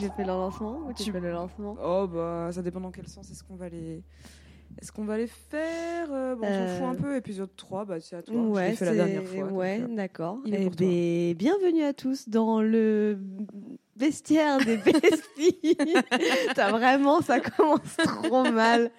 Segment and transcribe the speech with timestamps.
[0.00, 1.76] j'ai fait le lancement ou tu Tu- fais le lancement?
[1.82, 4.02] Oh bah ça dépend dans quel sens est-ce qu'on va les
[4.80, 6.12] est-ce qu'on va les faire?
[6.12, 7.16] Euh, bon, On s'en fout Euh, un peu.
[7.16, 8.34] Épisode 3, bah c'est à toi.
[8.36, 9.44] Je Ouais, fait la dernière fois.
[9.46, 10.38] Ouais, euh, d'accord.
[10.46, 13.18] est Eh ben, bienvenue à tous dans le
[14.00, 15.76] vestiaire des besties.
[16.54, 18.90] T'as vraiment, ça commence trop mal.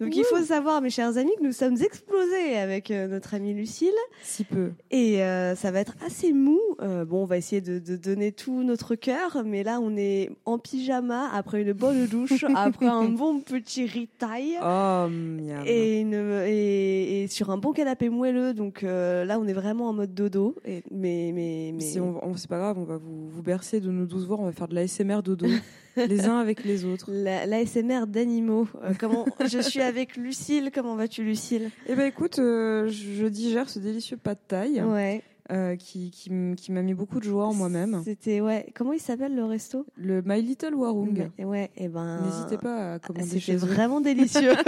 [0.00, 3.54] Donc il faut savoir, mes chers amis, que nous sommes explosés avec euh, notre amie
[3.54, 3.88] Lucille
[4.22, 4.72] Si peu.
[4.90, 6.58] et euh, ça va être assez mou.
[6.80, 10.30] Euh, bon, on va essayer de, de donner tout notre cœur, mais là on est
[10.44, 14.56] en pyjama après une bonne douche, après un bon petit ritaille.
[14.60, 15.62] Oh, miam.
[15.66, 16.14] Et, une,
[16.46, 20.54] et, et sur un bon canapé moelleux, donc là on est vraiment en mode dodo.
[20.64, 23.80] Et, mais mais mais Si on, on- c'est pas grave, on va vous, vous bercer
[23.80, 25.46] de nos douze on va faire de l'ASMR dodo,
[25.96, 27.10] les uns avec les autres.
[27.12, 28.66] la- l'ASMR d'animaux.
[28.82, 30.70] Euh, comment je suis avec Lucille.
[30.74, 31.70] Comment vas-tu Lucille?
[31.88, 35.22] Eh ben écoute, euh, je digère ce délicieux pas de taille Ouais.
[35.50, 36.30] euh, qui, qui,
[36.72, 38.00] m'a mis beaucoup de joie en moi-même.
[38.04, 38.66] C'était ouais.
[38.74, 39.84] Comment il s'appelle le resto?
[39.96, 41.28] Le My Little Warung.
[41.38, 41.70] Ouais, Ouais.
[41.76, 42.20] Et ben.
[42.24, 44.52] N'hésitez pas à commander C'était vraiment délicieux.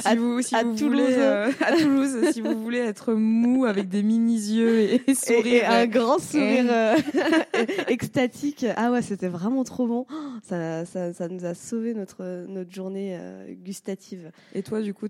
[0.00, 1.00] Si à- vous, si à vous Toulouse.
[1.02, 5.10] voulez, euh, à Toulouse, si vous voulez être mou avec des mini yeux et, et
[5.10, 6.96] et, sourire, et un grand sourire euh,
[7.88, 8.66] extatique.
[8.76, 10.06] Ah ouais, c'était vraiment trop bon.
[10.10, 14.30] Oh, Ça, ça, ça nous a sauvé notre, notre journée euh, gustative.
[14.54, 15.06] Et toi, du coup,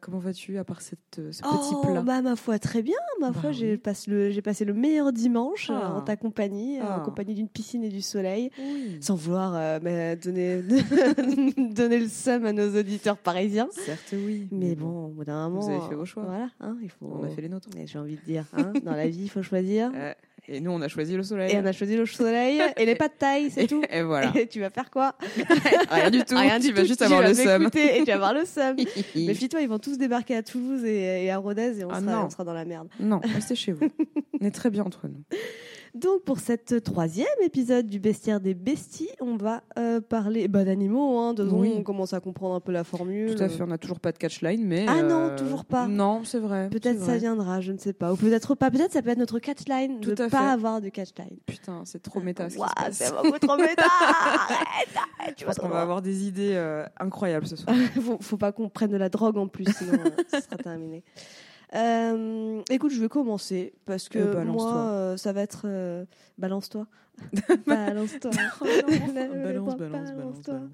[0.00, 2.02] comment vas-tu à part cette, euh, ce petit oh, plat?
[2.02, 2.96] bah ma foi, très bien.
[3.20, 3.56] Ma Bah foi, oui.
[3.56, 5.94] j'ai passé le, j'ai passé le meilleur dimanche euh, Ah.
[5.96, 7.02] en ta compagnie, en Ah.
[7.04, 8.98] compagnie d'une piscine et du soleil, Oui.
[9.00, 10.62] sans vouloir euh, bah, donner,
[11.56, 13.68] donner le seum à nos auditeurs parisiens.
[13.72, 14.48] Certes, oui.
[14.50, 16.24] Mais bon, au bout d'un moment, Vous avez fait vos choix.
[16.24, 17.06] Voilà, hein, il faut.
[17.20, 17.68] On a fait les nôtres.
[17.84, 19.90] J'ai envie de dire, hein, dans la vie, il faut choisir.
[19.94, 20.12] Euh,
[20.48, 21.52] et nous, on a choisi le soleil.
[21.52, 23.82] Et on a choisi le soleil et les pas de taille, c'est tout.
[23.90, 24.32] Et voilà.
[24.36, 25.14] Et tu vas faire quoi
[25.90, 26.36] Rien du tout.
[26.36, 27.68] Rien tu du vas tout, juste tu avoir vas le seum.
[27.74, 28.76] Et tu vas avoir le seum.
[29.14, 32.24] Méfie-toi, ils vont tous débarquer à Toulouse et, et à Rodez et on, Ah sera,
[32.26, 32.88] on sera dans la merde.
[32.98, 33.88] Non, restez chez vous.
[34.40, 35.22] On est très bien entre nous.
[35.94, 41.18] Donc pour cette troisième épisode du Bestiaire des Besties, on va euh, parler bah, d'animaux.
[41.18, 41.74] Hein, de Oui.
[41.76, 43.34] On commence à comprendre un peu la formule.
[43.34, 43.62] Tout à fait.
[43.62, 44.86] On n'a toujours pas de catchline, mais.
[44.88, 45.88] Ah non, euh, toujours pas.
[45.88, 46.68] Non, c'est vrai.
[46.70, 48.12] Peut-être ça viendra, je ne sais pas.
[48.12, 48.70] Ou peut-être pas.
[48.70, 50.36] Peut-être ça peut être notre catchline de pas fait.
[50.36, 51.38] avoir de catchline.
[51.46, 52.58] Putain, c'est trop méta ce
[52.92, 53.84] c'est beaucoup trop méta.
[53.90, 57.74] Arrête, arrête, tu Je pense qu'on va avoir des idées euh, incroyables ce soir.
[58.00, 59.98] faut, faut pas qu'on prenne de la drogue en plus, sinon
[60.32, 61.02] ce sera terminé.
[61.74, 64.72] Euh, écoute, je vais commencer parce que Euh, balance-toi.
[64.72, 66.04] moi, euh, ça va être euh,
[67.66, 70.54] balance-toi, balance, balance, balance, Balance-toi.
[70.54, 70.70] balance.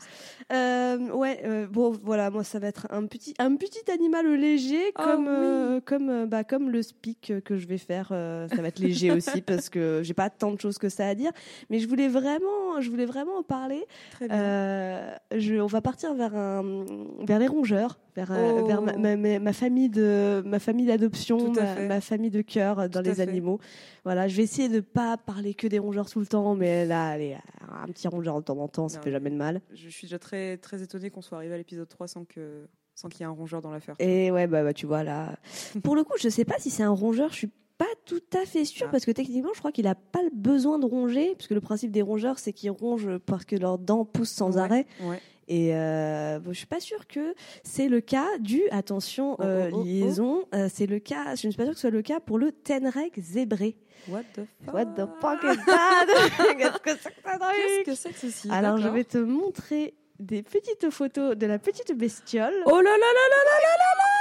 [0.53, 4.93] Euh, ouais, euh, bon, voilà, moi, ça va être un petit, un petit animal léger,
[4.95, 5.29] Ah comme, oui.
[5.34, 8.09] euh, comme, euh, bah, comme le speak que je vais faire.
[8.12, 11.07] euh, ça va être léger aussi parce que j'ai pas tant de choses que ça
[11.09, 11.33] à dire,
[11.71, 13.84] mais je voulais vraiment, je voulais vraiment en parler.
[14.13, 14.37] Très bien.
[14.37, 16.84] Euh, je, on va partir vers un,
[17.27, 18.67] vers les rongeurs, vers, euh, Oh.
[18.67, 21.53] vers ma, ma- ma- ma famille de, ma famille d'adoption,
[21.89, 23.23] ma, famille de cœur dans Tout les fait.
[23.23, 23.59] animaux.
[24.05, 27.09] Voilà, je vais essayer de pas parler que des rongeurs tout le temps, mais là,
[27.09, 27.37] allez,
[27.83, 29.61] un petit rongeur de temps en temps, ça Non, fait jamais de mal.
[29.73, 33.09] Je suis déjà très, très étonnée qu'on soit arrivé à l'épisode 3 sans que sans
[33.11, 33.95] qu'il y ait un rongeur dans l'affaire.
[33.99, 35.37] Et ouais, bah, bah, tu vois là.
[35.85, 38.47] Pour le coup, je sais pas si c'est un rongeur, je suis pas tout à
[38.47, 38.91] fait sûre Ah.
[38.91, 41.91] parce que techniquement, je crois qu'il a pas le besoin de ronger, puisque le principe
[41.91, 44.63] des rongeurs, c'est qu'ils rongent parce que leurs dents poussent sans Ouais.
[44.63, 44.87] arrêt.
[45.03, 45.21] Ouais.
[45.49, 49.71] Et euh, bon, je suis pas sûre que c'est le cas du, attention, Oh, euh,
[49.73, 49.84] oh, oh, oh.
[49.84, 52.21] liaison, euh, c'est le cas, je ne suis pas sûre que ce soit le cas
[52.21, 53.77] pour le Tenrec zébré.
[54.09, 54.75] What the fuck?
[54.75, 56.07] What the fuck is that?
[56.59, 58.51] Qu'est-ce que c'est que ça Qu'est-ce que c'est que ceci?
[58.51, 62.55] Alors, je vais te montrer des petites photos de la petite bestiole.
[62.67, 64.13] Oh là là là là là là là là!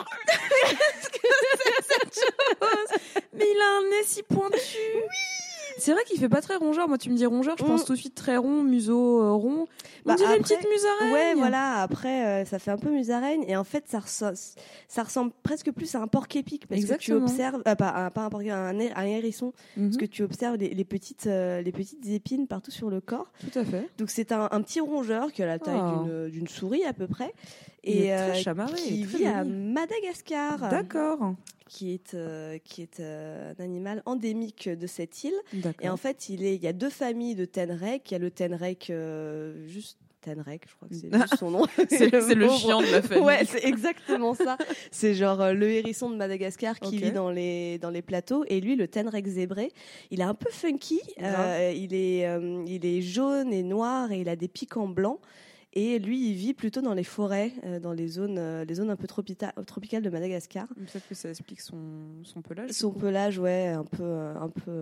[0.73, 1.29] Qu'est-ce que
[1.59, 3.01] c'est cette chose?
[3.33, 4.79] Mais il a un nez si pointu.
[4.95, 6.89] Oui C'est vrai qu'il fait pas très rongeur.
[6.89, 7.67] Moi, tu me dis rongeur, je Mm.
[7.67, 9.67] pense tout de suite très rond, museau euh, rond.
[10.05, 11.13] On Bah, dirait une après- petite musaraigne.
[11.13, 11.81] Ouais, voilà.
[11.83, 14.37] Après, euh, ça fait un peu musaraigne et en fait, ça, ressemble,
[14.89, 17.25] ça ressemble presque plus à un porc épic parce que tu Exactement.
[17.25, 20.57] observes, euh, pas, un- pas un porc, un, un hérisson, Mhm, parce que tu observes
[20.57, 23.31] les, les petites, euh, les petites épines partout sur le corps.
[23.41, 23.89] Tout à fait.
[23.99, 26.03] Donc c'est un, un petit rongeur qui a la taille Oh.
[26.05, 27.33] d'une- d'une souris à peu près
[27.85, 29.45] Est très euh, chamarré, qui très vit à.
[29.45, 31.35] Madagascar, D'accord.
[31.69, 35.35] qui est euh, qui est euh, un animal endémique de cette île.
[35.81, 38.11] Et en fait, il est, il y a deux familles de tenrec.
[38.11, 38.93] Il y a le tenrec
[39.67, 41.67] juste tenrec, je crois que c'est son nom.
[41.89, 43.25] c'est le chien de la famille.
[43.25, 44.57] Ouais, c'est exactement ça.
[44.91, 48.61] C'est genre euh, le hérisson de Madagascar qui vit dans les dans les plateaux et
[48.61, 49.73] lui le tenrec zébré,
[50.11, 51.01] il est un peu funky.
[51.21, 54.89] Euh, il est euh, il est jaune et noir et il a des pics en
[54.89, 55.21] blanc.
[55.75, 58.91] Et lui, il vit plutôt dans les forêts, euh, dans les zones, euh, les zones
[58.91, 60.67] un peu tropicales de Madagascar.
[60.69, 61.79] Peut-être que ça explique son,
[62.25, 62.71] son pelage.
[62.73, 64.73] Son pelage, ouais, un peu, euh, un peu,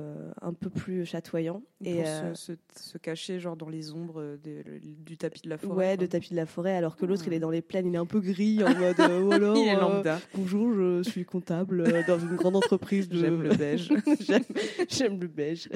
[0.43, 1.63] un peu plus chatoyant.
[1.79, 5.59] Pour Et se, se, se cacher genre dans les ombres le- du tapis de la
[5.59, 5.77] forêt.
[5.91, 7.29] ouais, de tapis de la forêt, alors que l'autre, Ouais.
[7.29, 9.69] il est dans les plaines, il est un peu gris, en mode oh alors, Il
[9.69, 10.19] est lambda.
[10.35, 13.09] Bonjour, je suis comptable dans une grande entreprise.
[13.09, 13.17] De...
[13.17, 13.93] J'aime le beige.
[14.89, 15.69] J'aime- le beige.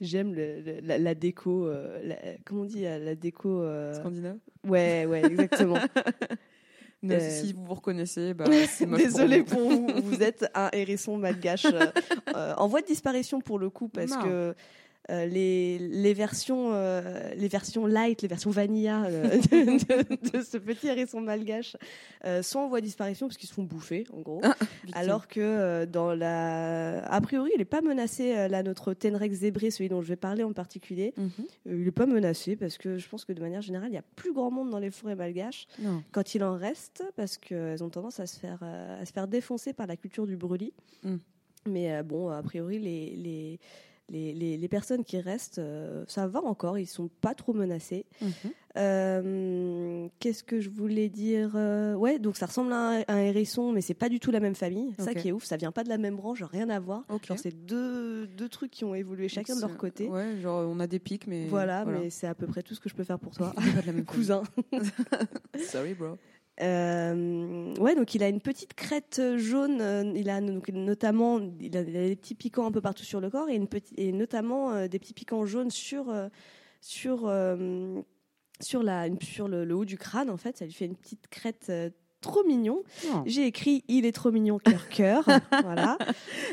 [0.00, 1.68] J'aime le- le- la, la déco.
[1.68, 3.62] la- comment on dit la déco
[3.94, 4.38] Scandinave?
[4.66, 5.78] Ouais, ouais, exactement.
[7.02, 9.86] Non, Euh, Si vous vous reconnaissez, bah, c'est Désolé pour pour vous.
[9.86, 10.02] vous.
[10.02, 11.90] Vous êtes un hérisson malgache euh,
[12.34, 14.22] euh, en voie de disparition pour le coup parce Non.
[14.22, 14.54] que.
[15.10, 20.42] Euh, les, les versions euh, les versions light les versions vanilla euh, de, de- de
[20.42, 21.76] ce petit hérisson malgache
[22.42, 24.92] sont en voie de disparition parce qu'ils se font bouffer en gros Victime.
[24.94, 28.48] Alors que dans la, a priori, il n'est pas menacé.
[28.48, 31.30] là, notre Tenrex zébré, celui dont je vais parler en particulier, Mhm.
[31.66, 34.04] il n'est pas menacé parce que je pense que de manière générale, il y a
[34.16, 36.02] plus grand monde dans les forêts malgaches Non.
[36.12, 39.72] quand il en reste, parce qu'elles ont tendance à se faire à se faire défoncer
[39.72, 40.72] par la culture du brûlis.
[41.04, 41.16] Mm.
[41.68, 43.60] Mais bon, a priori, les les
[44.08, 48.06] les, les- les personnes qui restent, euh, ça va encore, ils sont pas trop menacés.
[48.22, 48.30] Mhm.
[48.78, 53.18] Euh, Qu'est-ce que je voulais dire Euh, Ouais, donc ça ressemble à un, à un
[53.22, 54.92] hérisson, mais c'est pas du tout la même famille.
[54.98, 57.04] Ça qui est ouf, ça vient pas de la même branche, rien à voir.
[57.08, 57.26] Ok.
[57.26, 60.08] Genre c'est deux, deux trucs qui ont évolué chacun de leur côté.
[60.08, 61.46] Ouais, genre on a des pics, mais.
[61.48, 63.54] Voilà, mais c'est à peu près tout ce que je peux faire pour toi,
[64.06, 64.42] cousin.
[65.58, 66.16] Sorry, bro.
[66.62, 69.80] Euh, ouais, donc il a une petite crête jaune.
[69.80, 74.12] euh, il a donc notamment, des petits piquants un peu partout sur le corps et,
[74.12, 76.28] notamment euh, des petits piquants jaunes sur euh,
[76.80, 78.00] sur euh,
[78.60, 80.30] sur la sur le, le haut du crâne.
[80.30, 81.70] En fait, ça lui fait une petite crête.
[82.26, 82.82] Euh, Trop mignon.
[83.12, 83.22] Non.
[83.26, 85.24] J'ai écrit il est trop mignon cœur cœur.
[85.62, 85.96] voilà.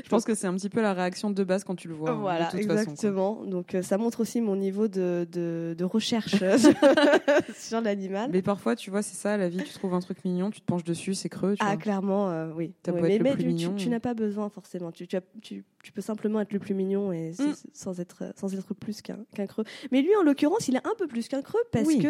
[0.03, 2.11] Je pense que c'est un petit peu la réaction de base quand tu le vois.
[2.11, 2.81] hein, Voilà, de toute façon, quoi.
[2.81, 3.43] exactement.
[3.45, 6.57] Donc euh, ça montre aussi mon niveau de, de, de recherche euh,
[7.57, 8.29] sur l'animal.
[8.31, 10.65] Mais parfois, tu vois, c'est ça, la vie, tu trouves un truc mignon, tu te
[10.65, 11.53] penches dessus, c'est creux.
[11.55, 11.77] Tu Ah, vois.
[11.77, 12.73] clairement, euh, oui.
[12.87, 13.75] Mais mais tu, tu- mignon.
[13.75, 14.91] tu n'as pas besoin forcément.
[14.91, 17.53] Tu, tu, as- tu- peux simplement être le plus mignon et Mm.
[17.73, 19.17] sans, être, sans être plus qu'un
[19.47, 19.63] creux.
[19.91, 21.99] Mais lui, en l'occurrence, il est un peu plus qu'un creux parce Oui.
[21.99, 22.07] que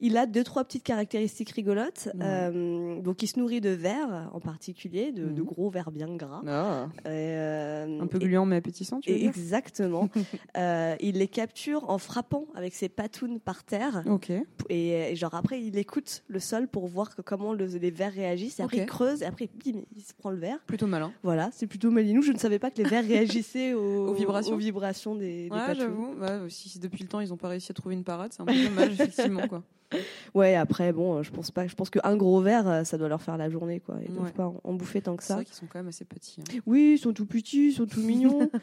[0.00, 2.08] il a deux, trois petites caractéristiques rigolotes.
[2.20, 5.46] Euh, donc, il se nourrit de vers en particulier, de, de Mhm.
[5.46, 6.42] gros vers bien gras.
[6.46, 9.28] Ah, Et, euh, un peu gluant mais appétissant, tu veux dire?
[9.28, 10.08] Exactement.
[10.56, 14.02] Euh, il les capture en frappant avec ses patounes par terre.
[14.06, 14.30] Ok.
[14.68, 18.12] Et, et genre après, il écoute le sol pour voir que- comment le- les vers
[18.12, 18.60] réagissent.
[18.60, 19.22] Et après, il creuse.
[19.22, 20.58] Et après, bim, il se prend le verre.
[20.66, 21.10] Plutôt malin.
[21.22, 22.20] Voilà, c'est plutôt malinou.
[22.22, 24.54] Je ne savais pas que les vers réagissaient aux, Aux vibrations.
[24.54, 26.14] aux vibrations des, des Ouais, j'avoue.
[26.48, 28.52] Si depuis le temps ils n'ont pas réussi à trouver une parade, c'est un peu
[28.62, 29.48] dommage, effectivement.
[29.48, 29.62] Quoi.
[30.34, 31.66] Ouais, après, bon, euh, je pense pas.
[31.66, 33.96] Je pense qu'un gros verre, euh, ça doit leur faire la journée, quoi.
[34.02, 34.30] Ils ne Ouais.
[34.32, 35.34] doivent pas en, bouffer tant que C'est ça.
[35.36, 36.40] vrai qu'ils sont quand même assez petits.
[36.40, 36.60] hein.
[36.66, 38.50] Oui, ils sont tout petits, ils sont tout mignons.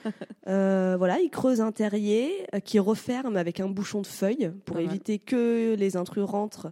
[0.48, 2.32] Euh, voilà, ils creusent un terrier
[2.64, 6.72] qui referme avec un bouchon de feuilles pour éviter que les intrus rentrent.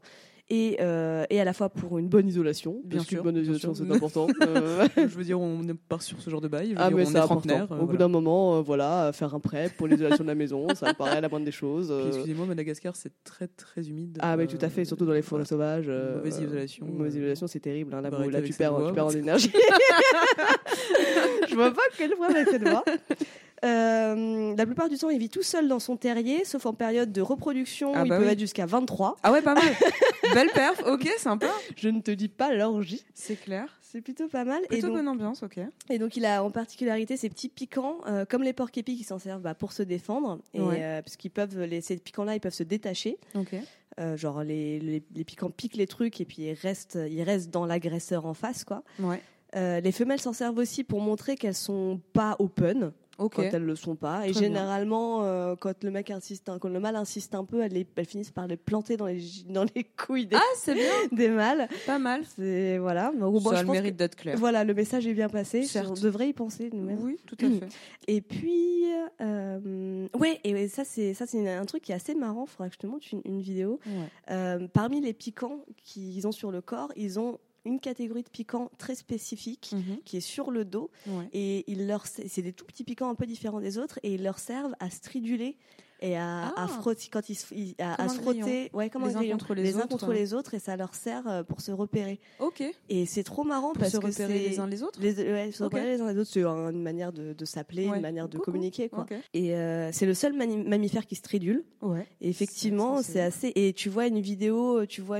[0.50, 3.74] Et, euh, et à la fois pour une bonne isolation, Bien parce sûr, bonne isolation
[3.76, 4.28] c'est important.
[4.48, 6.68] Euh, je veux dire, on pas sur ce genre de bail.
[6.70, 7.68] Je veux Ah dire, mais on est trentenaire.
[7.70, 10.68] Au euh, bout d'un moment, euh, voilà, faire un prêt pour l'isolation de la maison,
[10.74, 11.90] ça me paraît la moindre des choses.
[11.92, 12.08] Euh.
[12.08, 14.18] Excusez-moi, Madagascar, c'est très très humide.
[14.22, 15.46] Ah mais Euh, tout à fait, surtout dans les forêts voilà.
[15.46, 15.86] sauvages.
[15.90, 17.94] euh, Mauvaise isolation, Mauvaise euh, isolation, c'est terrible.
[17.94, 19.52] hein, là, bah, là, tu perds, doigts, tu perds en énergie.
[21.50, 22.84] Je vois pas quel point avec ses doigts.
[23.66, 27.12] Euh, la plupart du temps, il vit tout seul dans son terrier, sauf en période
[27.12, 27.92] de reproduction.
[27.96, 28.32] Ah il bah peut oui.
[28.32, 29.18] être jusqu'à 23.
[29.24, 29.64] Ah ouais, pas mal.
[30.34, 31.48] Belle perf, ok, sympa.
[31.76, 33.04] Je ne te dis pas l'orgie.
[33.14, 33.66] C'est clair.
[33.82, 34.60] C'est plutôt pas mal.
[34.68, 35.60] Plutôt et, donc, bonne ambiance, ok.
[35.90, 39.04] et donc, il a en particularité ces petits piquants, euh, comme les porcs épis qui
[39.04, 40.40] s'en servent bah, pour se défendre.
[40.54, 40.78] Et, Ouais.
[40.84, 43.18] euh, parce qu'ils peuvent, les, ces piquants-là, ils peuvent se détacher.
[43.34, 43.56] Ok.
[44.00, 47.50] Euh, genre, les, les, les piquants piquent les trucs et puis ils restent, ils restent
[47.50, 48.84] dans l'agresseur en face, quoi.
[49.00, 49.22] Ouais.
[49.56, 53.76] Euh, les femelles s'en servent aussi pour montrer qu'elles sont pas open Quand elles le
[53.76, 54.28] sont pas.
[54.28, 57.62] Et Très généralement, euh, quand le mec insiste, un- quand le mâle insiste un peu,
[57.64, 60.72] elles, les- elles finissent par les planter dans les gi- dans les couilles des, Ah,
[60.74, 60.84] bien.
[61.12, 61.68] des mâles.
[61.86, 62.22] Pas mal.
[62.36, 63.12] C'est voilà.
[63.12, 64.38] Donc, bon, Ça je a le mérite d'être clair.
[64.38, 65.64] Voilà, le message est bien passé.
[65.64, 65.88] Certes.
[65.90, 67.00] On devrait y penser nous-mêmes.
[67.02, 67.68] Oui, tout à fait.
[68.08, 68.84] Et puis,
[69.22, 72.46] euh, ouais, et ça c'est ça c'est un truc qui est assez marrant.
[72.48, 73.80] Il faudra que je te montre une, une vidéo.
[73.86, 73.92] Ouais.
[74.32, 78.72] Euh, parmi les piquants qu'ils ont sur le corps, ils ont une catégorie de piquants
[78.78, 79.98] très spécifique Mhm.
[80.06, 81.30] qui est sur le dos Ouais.
[81.34, 84.24] et ils leur c'est des tout petits piquants un peu différents des autres et ils
[84.24, 85.58] leur servent à striduler
[86.00, 86.66] et à, Ah.
[86.66, 87.36] à frotter quand ils
[87.80, 90.14] à, se frotter ouais comme Les un uns contre les uns autres, contre hein.
[90.14, 92.64] les autres et ça leur sert euh, pour se repérer Ok.
[92.90, 95.00] et c'est trop marrant Pour parce se que repérer c'est les uns les autres.
[95.02, 97.90] les, ouais, se repérer les uns les autres c'est un- une manière de, de s'appeler
[97.90, 97.96] Ouais.
[97.96, 98.52] une manière de Coucou.
[98.52, 102.06] communiquer quoi et euh, c'est le seul mammifère qui stridule Ouais.
[102.22, 103.52] et effectivement, c'est assez.
[103.56, 105.20] Et tu vois une vidéo, tu vois,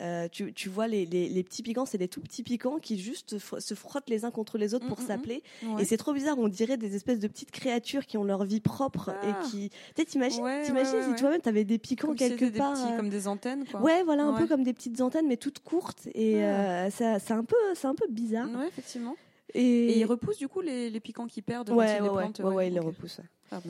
[0.00, 2.98] euh, tu, tu vois les, les, les petits piquants, c'est des tout petits piquants qui
[2.98, 5.42] juste fr- se frottent les uns contre les autres Mm, pour mm, s'appeler.
[5.64, 5.82] Ouais.
[5.82, 6.38] Et c'est trop bizarre.
[6.38, 9.28] On dirait des espèces de petites créatures qui ont leur vie propre Ah.
[9.28, 12.38] et qui Tu t'imagines, Ouais, t'imagines ouais, si toi-même t'avais des piquants Comme si quelque
[12.40, 12.72] c'était des part.
[12.74, 13.80] petits- euh, comme des antennes, quoi.
[13.82, 16.08] Ouais, voilà, un peu comme des petites antennes, mais toutes courtes.
[16.14, 16.86] Et Ah.
[16.86, 18.48] euh, ça, c'est un peu, c'est un peu bizarre.
[18.50, 19.16] Ouais, effectivement.
[19.54, 19.60] Et,
[19.94, 22.38] Et ils repoussent du coup les, les piquants qui perdent ouais, ouais, les ouais, plantent.
[22.38, 23.20] ouais, ouais, ils les repoussent.
[23.52, 23.60] Ah.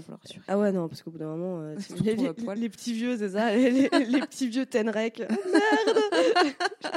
[0.48, 3.30] Ah ouais, non, parce qu'au bout d'un moment, euh, les, les- les petits vieux, c'est
[3.30, 5.18] ça, les, petits vieux Tenrec.
[5.20, 5.98] Merde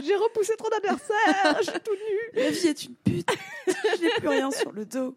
[0.03, 3.29] J'ai repoussé trop d'adversaires, je suis tout nu La vie est une pute.
[4.01, 5.15] J'ai plus rien sur le dos.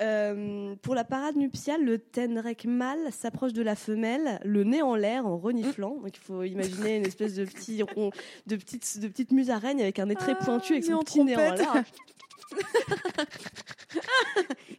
[0.00, 4.94] Euh, Pour la parade nuptiale, le Tenrec mâle s'approche de la femelle, le nez en
[4.94, 5.96] l'air, en reniflant.
[5.96, 8.10] Donc il faut imaginer une espèce de petit rond,
[8.46, 11.34] de petite, de petite musaraigne avec un nez très Ah, pointu, avec son petit nez
[11.34, 11.82] en l'air.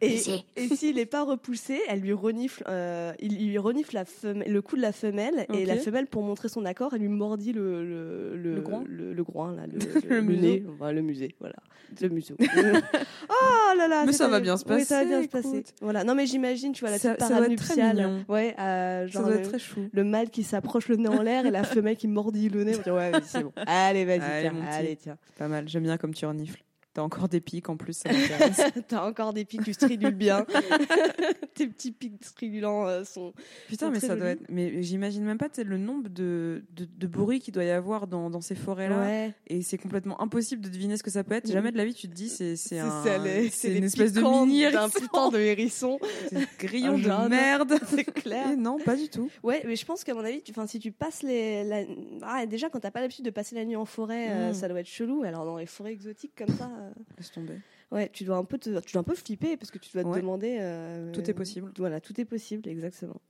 [0.02, 0.18] Et,
[0.56, 4.62] et s'il n'est pas repoussé, elle lui renifle, euh, il lui renifle la femelle- le
[4.62, 7.84] cou de la femelle et la femelle, pour montrer son accord, elle lui mordit le
[7.84, 10.40] le le, Le groin le, le groin, là, le, Le le museau.
[10.40, 11.56] nez, enfin, le musée, voilà,
[12.00, 12.34] le museau.
[12.40, 15.48] oh là là, Mais ça va bien se Oui, ça va passer, bien se passer.
[15.58, 15.74] écoute.
[15.82, 19.24] Voilà, non mais j'imagine, tu vois la Ça- petite parade nuptiale, ouais, euh, Ça genre
[19.24, 19.88] doit le, être très chou.
[19.92, 22.76] le mâle qui s'approche le nez en l'air et la femelle qui mordit le nez.
[22.88, 23.52] Ouais, c'est bon.
[23.66, 24.76] Allez, vas-y, Allez, tiens, mon petit.
[24.78, 25.18] allez, tiens.
[25.36, 25.68] Pas mal.
[25.68, 26.62] J'aime bien comme tu renifles.
[26.92, 28.60] T'as encore des pics en plus, ça m'intéresse.
[28.88, 30.44] T'as encore des pics, tu stridules bien.
[31.54, 33.32] Tes petits pics stridulants euh, sont.
[33.68, 34.42] Putain, sont mais très ça doit être.
[34.48, 38.28] Mais j'imagine même pas le nombre de, de, de bruits qu'il doit y avoir dans,
[38.30, 38.98] dans ces forêts-là.
[39.00, 39.34] Ouais.
[39.46, 41.50] Et c'est complètement impossible de deviner ce que ça peut être.
[41.50, 43.48] Jamais de la vie, tu te dis, c'est c'est C'est un.
[43.52, 45.98] c'est une espèce de mini d'un putain de hérisson.
[46.58, 47.74] grillon de merde.
[47.86, 48.50] C'est clair.
[48.52, 49.30] Et non, pas du tout.
[49.42, 51.62] Ouais, mais je pense qu'à mon avis, tu, 'fin, si tu passes les.
[51.64, 51.82] La...
[52.22, 54.54] Ah, déjà, quand t'as pas l'habitude de passer la nuit en forêt, euh, Mm.
[54.54, 55.22] ça doit être chelou.
[55.22, 56.70] Alors, dans les forêts exotiques comme ça.
[56.80, 57.54] Euh, Laisse tomber.
[57.92, 60.02] Ouais, tu dois un peu te, tu dois un peu flipper parce que tu dois
[60.04, 60.20] te Ouais.
[60.20, 60.58] demander.
[60.60, 61.72] euh, Tout est possible.
[61.78, 63.20] Voilà, tout est possible, exactement.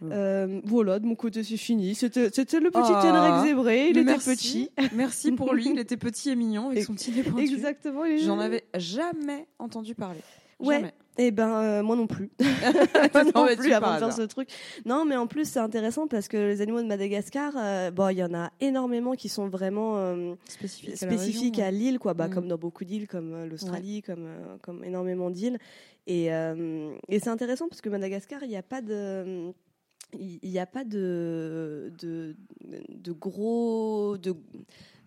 [0.00, 0.08] Ouais.
[0.12, 1.94] Euh, voilà, de mon côté, c'est fini.
[1.94, 3.42] C'était c'était le petit Ah.
[3.46, 3.90] Zébré.
[3.90, 4.30] Il était merci.
[4.30, 4.70] petit.
[4.94, 5.68] Merci pour lui.
[5.70, 7.22] Il était petit et mignon avec Et- son petit nez.
[7.40, 8.02] Exactement.
[8.18, 10.18] J'en avais jamais entendu parler.
[10.58, 10.76] Ouais.
[10.76, 10.92] Jamais.
[11.18, 12.30] Eh ben, euh, moi non plus.
[13.12, 14.48] moi non tombée plus avant de faire ce truc.
[14.86, 18.18] Non, mais en plus, c'est intéressant parce que les animaux de Madagascar, euh, bon, il
[18.18, 20.34] y en a énormément qui sont vraiment euh,
[20.94, 22.14] spécifiques à l'île, quoi.
[22.14, 22.34] Bah, Mm.
[22.34, 24.28] comme dans beaucoup d'îles, comme l'Australie, comme,
[24.62, 25.58] comme énormément d'îles.
[26.06, 29.52] Et, et c'est intéressant parce que Madagascar, il n'y a pas de.
[30.18, 32.36] Il n'y a pas de, de,
[32.88, 34.16] de gros.
[34.18, 34.34] De,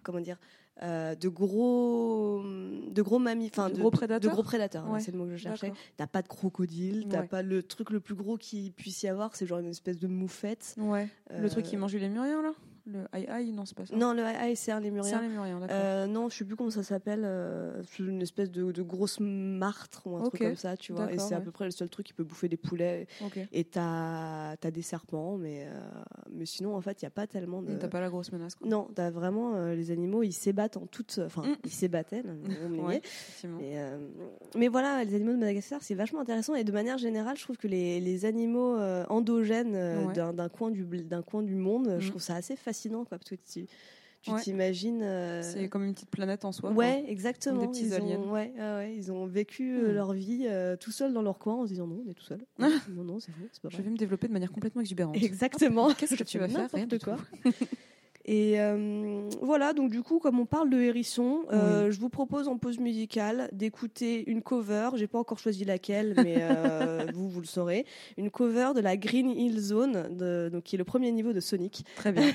[0.04, 0.38] comment dire
[0.84, 5.12] euh, de gros de gros mammifères enfin De gros prédateurs de gros prédateurs Ouais, c'est
[5.12, 5.72] le mot que je cherchais.
[5.98, 7.28] T'as pas de crocodile, t'as Ouais.
[7.28, 10.08] pas le truc le plus gros qu'il puisse y avoir, c'est genre une espèce de
[10.08, 10.76] moufette.
[10.78, 11.08] Ouais.
[11.30, 12.54] Le Euh, truc qui mange les muriens, là?
[12.88, 13.96] Le aïe aïe, non, c'est pas ça.
[13.96, 15.18] Non, le haï, c'est un lémurien.
[15.18, 15.76] un lémurien, d'accord.
[15.80, 17.22] Euh, non, je sais plus comment ça s'appelle.
[17.26, 21.12] euh, c'est une espèce de, de grosse martre ou un truc comme ça, tu vois.
[21.12, 23.08] Et c'est à peu près le seul truc qui peut bouffer des poulets.
[23.52, 25.80] Et t'as as des serpents, mais, euh,
[26.32, 27.74] mais sinon, en fait, il n'y a pas tellement de.
[27.76, 28.68] T'as pas la grosse menace, quoi.
[28.68, 31.20] Non, t'as vraiment les animaux, ils s'ébattent en toute.
[31.26, 31.56] Enfin, Mm.
[31.66, 32.22] ils s'ébattaient,
[32.86, 33.02] Ouais.
[33.60, 33.78] Mais,
[34.56, 36.54] mais voilà, les animaux de Madagascar, c'est vachement intéressant.
[36.54, 38.78] Et de manière générale, je trouve que les, les animaux
[39.10, 40.14] endogènes Ouais.
[40.14, 40.86] d'un coin, du
[41.26, 42.10] coin du monde, je Mm.
[42.12, 42.75] trouve ça assez fascinant.
[43.06, 43.68] Quoi, parce que tu
[44.22, 44.42] tu Ouais.
[44.42, 45.04] t'imagines.
[45.04, 46.70] euh, C'est comme une petite planète en soi.
[46.72, 46.78] quoi.
[46.80, 47.60] Ouais, exactement.
[47.62, 48.18] Des petits ils, aliens.
[48.18, 49.94] ont, ouais, ouais, ouais, ils ont vécu euh, Mm.
[49.94, 52.24] leur vie euh, tout seuls dans leur coin en se disant non, on est tout
[52.24, 52.40] seul.
[52.60, 53.84] non, non, c'est faux, c'est pas Je vrai.
[53.84, 55.16] vais me développer de manière complètement exubérante.
[55.16, 55.94] Exactement.
[55.98, 57.18] Qu'est-ce que Je tu vas faire Rien n'importe quoi.
[58.28, 62.48] Et euh, voilà, donc du coup, comme on parle de hérisson, euh, je vous propose
[62.48, 64.90] en pause musicale d'écouter une cover.
[64.96, 67.86] J'ai pas encore choisi laquelle, mais euh, vous, vous le saurez.
[68.18, 71.40] Une cover de la Green Hill Zone, de, donc qui est le premier niveau de
[71.40, 71.86] Sonic.
[71.98, 72.32] Très bien.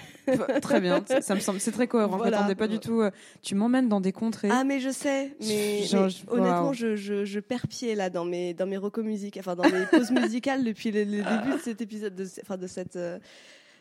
[0.63, 1.05] très bien.
[1.21, 2.19] Ça me semble, c'est très cohérent.
[2.19, 2.37] Voilà.
[2.37, 3.01] Je m'attendais pas du tout.
[3.01, 3.11] euh,
[3.43, 4.49] Tu m'emmènes dans des contrées.
[4.53, 8.11] Ah, mais je sais, mais, Genre, mais je- honnêtement, je, je, je perds pied là
[8.11, 11.57] dans mes dans mes recos musiques, enfin dans mes pauses musicales depuis le, le début
[11.57, 13.19] de cet épisode, de, enfin de cette euh,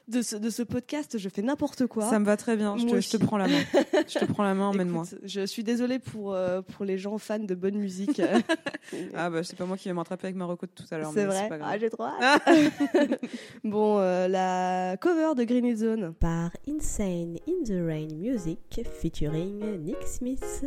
[0.09, 1.17] de ce, de ce podcast.
[1.17, 2.09] Je fais n'importe quoi.
[2.09, 2.77] Ça me va très bien.
[2.77, 3.17] Je te, je te aussi.
[3.19, 3.59] prends la main.
[4.07, 5.03] Je te prends la main, emmène-moi.
[5.23, 8.21] Je suis désolée pour euh, pour les gens fans de bonne musique.
[9.13, 11.11] Ah bah c'est pas moi qui vais m'attraper avec ma reco de tout à l'heure.
[11.13, 11.47] C'est vrai.
[11.47, 11.69] pas grave.
[11.71, 12.41] Ah, j'ai trop hâte.
[13.63, 16.13] bon, euh, la cover de Green Hill Zone.
[16.19, 20.65] par Insane in the Rain Music featuring Nick Smith.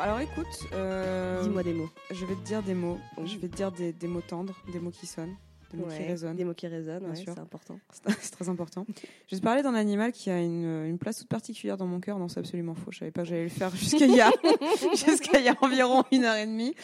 [0.00, 1.90] Alors écoute, euh, Dis-moi des mots.
[2.10, 2.98] je vais te dire des mots.
[3.24, 5.34] Je vais te dire des, des mots tendres, des mots qui sonnent,
[5.72, 6.36] des mots qui résonnent.
[6.36, 7.32] Des mots qui résonnent, Bien ouais, sûr.
[7.34, 7.78] c'est important.
[8.20, 8.86] C'est très important.
[9.26, 11.98] Je vais te parler d'un animal qui a une, une place toute particulière dans mon
[11.98, 12.18] cœur.
[12.18, 12.92] Non, c'est absolument faux.
[12.92, 14.30] Je savais pas que j'allais le faire jusqu'à il y a,
[14.94, 16.74] jusqu'à il y a environ une heure et demie.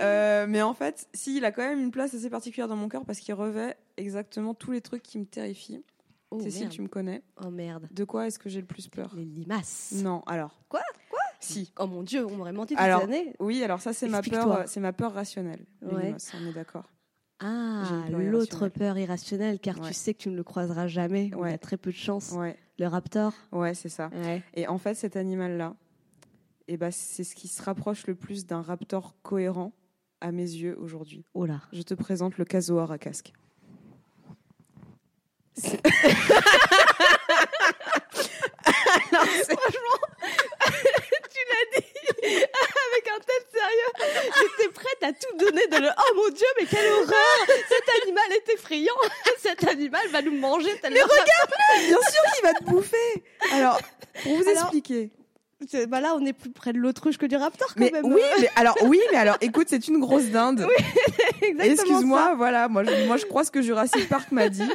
[0.00, 2.88] Euh, mais en fait, si, il a quand même une place assez particulière dans mon
[2.88, 5.82] cœur parce qu'il revêt exactement tous les trucs qui me terrifient.
[6.32, 6.72] Oh, Cécile, merde.
[6.74, 7.22] tu me connais.
[7.44, 7.88] Oh merde.
[7.90, 9.12] De quoi est-ce que j'ai le plus peur?
[9.16, 9.92] Les limaces.
[9.96, 10.60] Non, alors.
[10.68, 10.80] Quoi?
[11.40, 11.72] Si.
[11.78, 13.34] Oh mon dieu, on m'aurait menti toutes Alors, ces années.
[13.40, 15.64] Oui, alors ça, c'est ma peur, euh, c'est ma peur rationnelle.
[15.82, 16.14] Ouais.
[16.34, 16.84] on est d'accord.
[17.42, 19.88] Ah, l'autre peur irrationnelle, car Ouais.
[19.88, 21.34] tu sais que tu ne le croiseras jamais.
[21.34, 21.54] Ouais.
[21.54, 22.32] a très peu de chance.
[22.32, 23.32] Ouais, Le raptor.
[23.52, 24.10] ouais, c'est ça.
[24.54, 25.74] Et en fait, cet animal-là,
[26.68, 29.72] eh ben, c'est ce qui se rapproche le plus d'un raptor cohérent
[30.20, 31.24] à mes yeux aujourd'hui.
[31.32, 31.62] Oh là.
[31.72, 33.32] Je te présente le casoar à casque.
[39.12, 39.56] Alors, c'est-
[42.22, 45.88] Avec un tel sérieux, j'étais prête à tout donner de le.
[45.96, 48.94] Oh mon dieu, mais quelle horreur Cet animal est effrayant.
[49.38, 50.70] Cet animal va nous manger.
[50.82, 51.50] Mais regarde
[51.86, 53.24] Bien sûr qu'il va te bouffer.
[53.52, 53.80] Alors,
[54.22, 55.10] pour vous Alors, expliquer.
[55.88, 58.06] Bah là, on est plus près de l'autruche que du raptor quand Mais même.
[58.06, 60.66] oui, mais alors oui, mais alors écoute, c'est une grosse dinde.
[61.42, 64.66] exactement Excuse-moi, voilà, moi je, moi je crois ce que Jurassic Park m'a dit.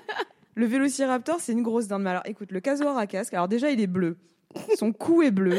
[0.53, 2.03] Le vélociraptor, c'est une grosse dinde.
[2.03, 4.17] Mais alors écoute, le casoar à casque, alors déjà il est bleu.
[4.77, 5.57] Son cou est bleu.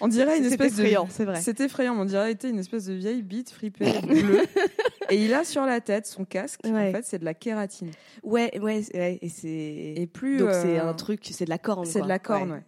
[0.00, 1.40] On dirait une espèce de c'est vrai.
[1.40, 4.42] C'est effrayant, on dirait était une espèce de vieille bite fripée bleue.
[5.10, 6.88] Et il a sur la tête son casque, Ouais.
[6.88, 7.90] en fait, c'est de la kératine.
[8.22, 9.48] Ouais, ouais, ouais, et c'est.
[9.96, 11.84] Et plus Donc c'est euh, un truc, c'est de la corne.
[11.84, 12.62] c'est de la corne,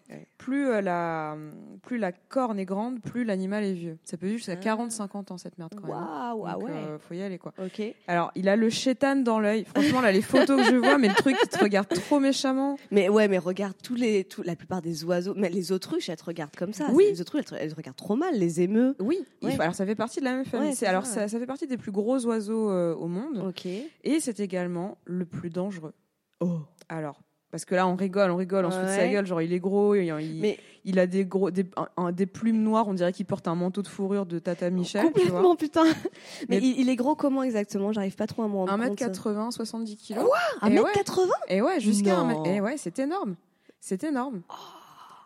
[0.44, 1.36] plus euh, la
[1.82, 3.98] plus la corne est grande, plus l'animal est vieux.
[4.04, 4.76] Ça peut vivre jusqu'à Ah.
[4.76, 5.90] 40-50 ans cette merde quand même.
[5.96, 6.70] Waouh, ah Donc, ouais.
[6.72, 7.52] euh, faut y aller quoi.
[7.64, 7.82] Ok.
[8.08, 9.64] Alors, il a le chétan dans l'œil.
[9.64, 12.76] Franchement, là, les photos que je vois, mais le truc, il te regarde trop méchamment.
[12.90, 16.16] Mais ouais, mais regarde tous les, tout, la plupart des oiseaux, mais les autruches, elles
[16.16, 16.86] te regardent comme ça.
[16.92, 17.04] Oui.
[17.10, 18.34] Les autruches, elles te, elles te regardent trop mal.
[18.36, 18.96] Les émeux.
[19.00, 19.18] Oui.
[19.42, 19.52] Ouais.
[19.52, 20.70] faut- alors, ça fait partie de la même famille.
[20.80, 23.38] Ouais, alors, ça, ça fait partie des plus gros oiseaux euh, au monde.
[23.48, 23.66] Ok.
[23.66, 25.92] Et c'est également le plus dangereux.
[26.40, 26.60] Oh.
[26.88, 27.20] Alors,
[27.52, 29.24] parce que là, on rigole, on rigole, on se fout de sa gueule.
[29.26, 32.26] Genre, il est gros, il, il- Mais il a des, gros, des, un- un- des
[32.26, 32.88] plumes noires.
[32.88, 35.02] On dirait qu'il porte un manteau de fourrure de Tata Michel.
[35.04, 35.42] tu vois.
[35.42, 35.84] complètement, putain.
[36.48, 37.92] Mais, Mais- il, il est gros comment exactement?
[37.92, 39.00] J'arrive pas trop à me rendre compte.
[39.00, 40.28] 1m80, 70 kilos.
[40.60, 40.92] Un Et mètre ouais.
[40.94, 42.42] 80 Et ouais, jusqu'à un Non.
[42.42, 42.46] mètre.
[42.56, 43.36] Et ouais, c'est énorme.
[43.78, 44.42] C'est énorme.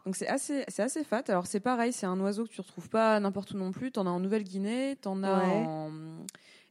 [0.05, 1.23] Donc c'est assez, c'est assez fat.
[1.29, 3.91] Alors c'est pareil, c'est un oiseau que tu retrouves pas n'importe où non plus.
[3.91, 5.53] T'en as en Nouvelle-Guinée, t'en as Ouais.
[5.67, 5.91] en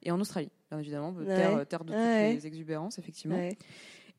[0.03, 1.25] et en Australie, bien évidemment, Ouais.
[1.25, 2.33] terre, terre de toutes Ouais.
[2.33, 3.35] les exubérances, effectivement.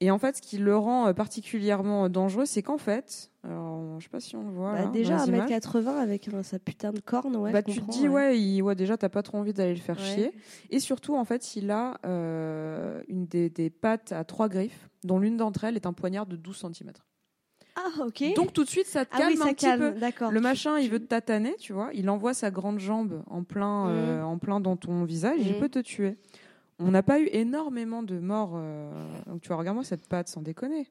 [0.00, 0.06] Ouais.
[0.06, 4.04] Et en fait, ce qui le rend euh, particulièrement dangereux, c'est qu'en fait, alors, je
[4.04, 4.72] sais pas si on le voit.
[4.72, 5.50] Bah, là, déjà, les images.
[5.50, 7.52] 1m80 avec euh, sa putain de corne, ouais.
[7.52, 9.98] bah, tu te dis, ouais, il, ouais déjà, t'as pas trop envie d'aller le faire
[9.98, 10.04] Ouais.
[10.04, 10.32] chier.
[10.70, 15.18] Et surtout, en fait, il a euh, une des, des pattes à trois griffes, dont
[15.18, 16.92] l'une d'entre elles est un poignard de 12 cm.
[17.78, 18.24] Ah, ok.
[18.34, 20.00] Donc, tout de suite, ça te ah calme oui, un ça petit calme, peu.
[20.00, 20.30] d'accord.
[20.30, 21.90] Le machin, il veut te tataner, tu vois.
[21.92, 25.40] Il envoie sa grande jambe en plein, euh, en plein dans ton visage.
[25.40, 25.58] Il Mhm.
[25.58, 26.16] peut te tuer.
[26.78, 28.52] On n'a pas eu énormément de morts.
[28.56, 28.90] euh,
[29.26, 30.86] Donc, tu vois, regarde-moi cette patte, sans déconner.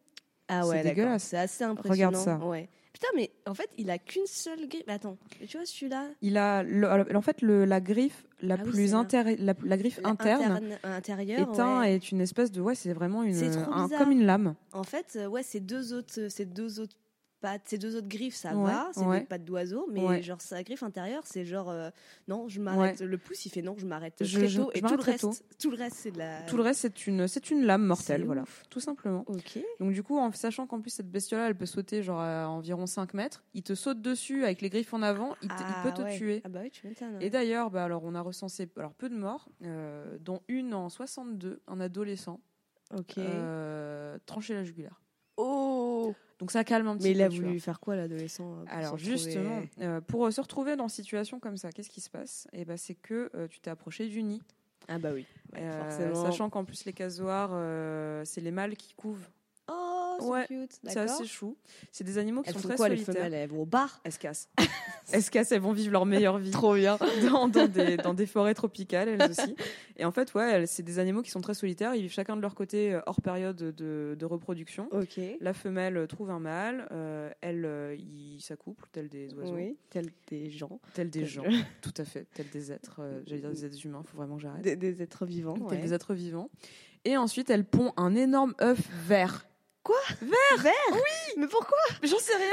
[0.48, 0.90] Ah c'est ouais, d'accord.
[0.96, 1.24] dégueulasse.
[1.24, 1.94] C'est assez impressionnant.
[2.10, 2.38] Regarde ça.
[2.46, 2.70] Ouais.
[2.94, 4.84] Putain, mais en fait, il a qu'une seule griffe.
[4.88, 5.18] Attends,
[5.48, 6.08] tu vois celui-là?
[6.22, 9.54] Il a, le- en fait, le- la griffe la Ah oui, plus c'est intér- la,
[9.64, 11.40] la griffe interne Interne- intérieure.
[11.54, 11.96] est, un- ouais.
[11.96, 14.00] est une espèce de, ouais, c'est vraiment une, C'est trop un- bizarre.
[14.00, 14.56] comme une lame.
[14.72, 16.96] En fait, euh, ouais, ces deux autres, euh, ces deux autres
[17.42, 19.20] pattes, ces deux autres griffes, ça Ouais, va, c'est ouais.
[19.22, 20.22] des pattes d'oiseau, mais Ouais.
[20.22, 21.90] genre sa griffe intérieure, c'est genre euh,
[22.28, 23.02] non, je m'arrête.
[23.02, 25.02] Le pouce, il fait non, je m'arrête Je- très je- tôt, je et tout le
[25.04, 26.42] reste, tout le reste, c'est de la.
[26.44, 28.64] Tout le reste, c'est une, c'est une lame mortelle, voilà, ouf.
[28.70, 29.24] tout simplement.
[29.28, 29.60] Ok.
[29.80, 32.86] Donc du coup, en sachant qu'en plus cette bestiole-là, elle peut sauter genre à environ
[32.88, 35.94] 5 mètres, il te saute dessus avec les griffes en avant, il, te- il peut
[35.96, 36.18] te ouais.
[36.18, 36.42] tuer.
[36.46, 37.18] Ah bah oui, tu m'étonnes.
[37.22, 40.90] Et d'ailleurs, bah, alors on a recensé alors peu de morts, euh, dont une en
[40.90, 42.40] 62, un adolescent,
[42.96, 43.18] Ok.
[43.18, 45.02] euh, tranché la jugulaire.
[45.38, 46.14] Oh.
[46.40, 47.20] Donc ça calme un petit Mais peu.
[47.20, 47.60] il a voulu vois.
[47.62, 51.40] faire quoi l'adolescent euh, Alors retrouver- justement, euh, pour euh, se retrouver dans une situation
[51.40, 52.48] comme ça, qu'est-ce qui se passe?
[52.52, 54.42] Et ben c'est que euh, tu t'es approché du nid,
[54.90, 55.26] Ah bah oui.
[55.54, 56.16] Ouais, forcément.
[56.16, 57.52] sachant qu'en plus les casoirs,
[58.26, 59.26] c'est les mâles qui couvent.
[60.20, 60.80] Oh, c'est Ouais, cute.
[60.84, 61.56] C'est assez chou.
[61.92, 63.16] C'est des animaux qui Elles sont font très quoi les solitaires.
[63.26, 64.02] femelles Elles vont au bar?
[64.04, 64.50] Elles se cassent.
[65.12, 66.52] elles se cassent, elles vont vivre leur meilleure vie.
[66.52, 66.98] Trop bien.
[67.30, 69.56] dans, dans des, dans des forêts tropicales, elles aussi.
[69.98, 71.96] Et en fait, ouais, c'est des animaux qui sont très solitaires.
[71.96, 74.88] Ils vivent chacun de leur côté euh, hors période de, de reproduction.
[74.92, 75.20] Ok.
[75.40, 79.78] La femelle euh, trouve un mâle, euh, elle, euh, il s'accouple, tel des oiseaux, Oui,
[79.90, 81.44] tel des gens, tel des Tel- gens,
[81.82, 84.42] tout à fait, tel des êtres, euh, j'allais dire des êtres humains, faut vraiment que
[84.42, 84.62] j'arrête.
[84.64, 85.54] des, des êtres vivants.
[85.70, 85.84] Tel ouais.
[85.84, 86.50] des êtres vivants.
[87.06, 89.46] Et ensuite, elle pond un énorme œuf vert.
[91.38, 91.78] Mais pourquoi?
[92.02, 92.46] Mais J'en sais rien.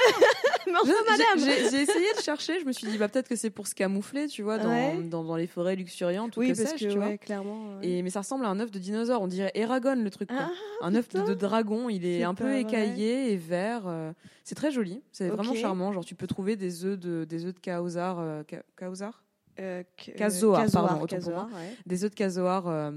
[0.67, 1.39] Je- madame
[1.71, 4.27] j'ai- essayé de chercher, je me suis dit, bah, peut-être que c'est pour se camoufler,
[4.29, 5.03] tu vois, dans, Ouais.
[5.03, 7.17] dans, dans les forêts luxuriantes ou Oui, que parce que tu vois.
[7.19, 7.79] clairement.
[7.79, 7.89] ouais.
[7.89, 10.29] Et, mais ça ressemble à un œuf de dinosaure, on dirait Eragon le truc.
[10.29, 10.39] quoi.
[10.41, 12.61] Ah, un œuf de, dragon, il est, un peu vrai.
[12.63, 13.83] écaillé et vert.
[13.87, 14.13] euh,
[14.45, 15.93] c'est très joli, c'est vraiment charmant.
[15.93, 19.22] Genre tu peux trouver des œufs de des œufs de caosar, euh, ca- caosar
[19.61, 19.83] Euh,
[20.17, 21.77] Casoar, Casoar, pardon, Casoar, ouais.
[21.85, 22.91] des œufs de casoar euh,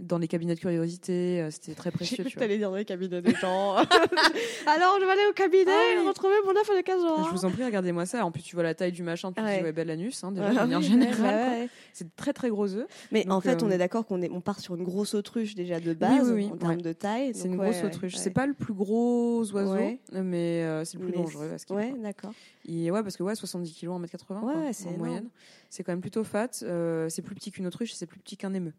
[0.00, 1.40] dans les cabinets de curiosité.
[1.40, 2.24] euh, C'était très précieux.
[2.24, 2.32] vois.
[2.32, 3.76] t'allais dire dans les cabinets des gens.
[4.66, 6.08] Alors, je vais aller au cabinet Ah oui.
[6.08, 7.26] retrouver mon œuf de Casoar.
[7.28, 8.24] Je vous en prie, regardez-moi ça.
[8.24, 9.58] En plus, tu vois la taille du machin, tu te Ouais.
[9.58, 11.50] dis ouais, belle anus, hein, déjà, Ah de manière oui, générale.
[11.62, 11.68] ouais.
[11.92, 12.86] C'est très très gros œufs.
[13.12, 15.54] Mais en fait, on euh, est d'accord qu'on est, on part sur une grosse autruche
[15.54, 16.82] déjà de base oui, oui, en termes ouais.
[16.82, 17.32] de taille.
[17.34, 18.14] C'est une grosse ouais, autruche.
[18.14, 18.20] ouais.
[18.20, 20.00] C'est pas le plus gros oiseau, Ouais.
[20.12, 21.50] mais euh, c'est le plus Mais dangereux.
[21.70, 22.32] Ouais, d'accord.
[22.68, 24.06] Et ouais, parce que ouais, 70 kg, 1m80 Ouais,
[24.40, 25.28] quoi, ouais, c'est en moyenne.
[25.70, 26.48] C'est quand même plutôt fat.
[26.62, 28.72] euh, c'est plus petit qu'une autruche et c'est plus petit qu'un émeu.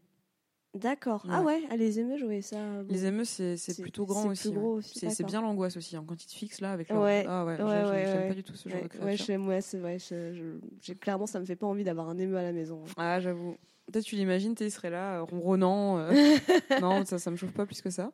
[0.76, 1.26] D'accord.
[1.30, 2.84] Ah ouais, ah, les émeus, je voyais ça.
[2.84, 2.86] bon.
[2.94, 4.50] Les émeus, c'est plutôt grand aussi.
[4.50, 4.54] ouais.
[4.54, 7.02] gros aussi, C'est bien l'angoisse aussi, hein, quand ils te fixent là avec leur...
[7.02, 9.40] Ouais, Ah ouais, ouais, j'ai- ouais, j'aime pas du tout ce genre de ouais, créature.
[9.48, 9.98] ouais, c'est vrai.
[9.98, 12.84] je- je- j'ai- clairement, ça me fait pas envie d'avoir un émeu à la maison.
[12.98, 13.58] Ah, j'avoue.
[13.92, 15.98] Peut-être tu l'imagines, il serait là, euh, ronronnant.
[15.98, 16.12] euh.
[16.84, 18.12] non, ça, ça me chauffe pas plus que ça.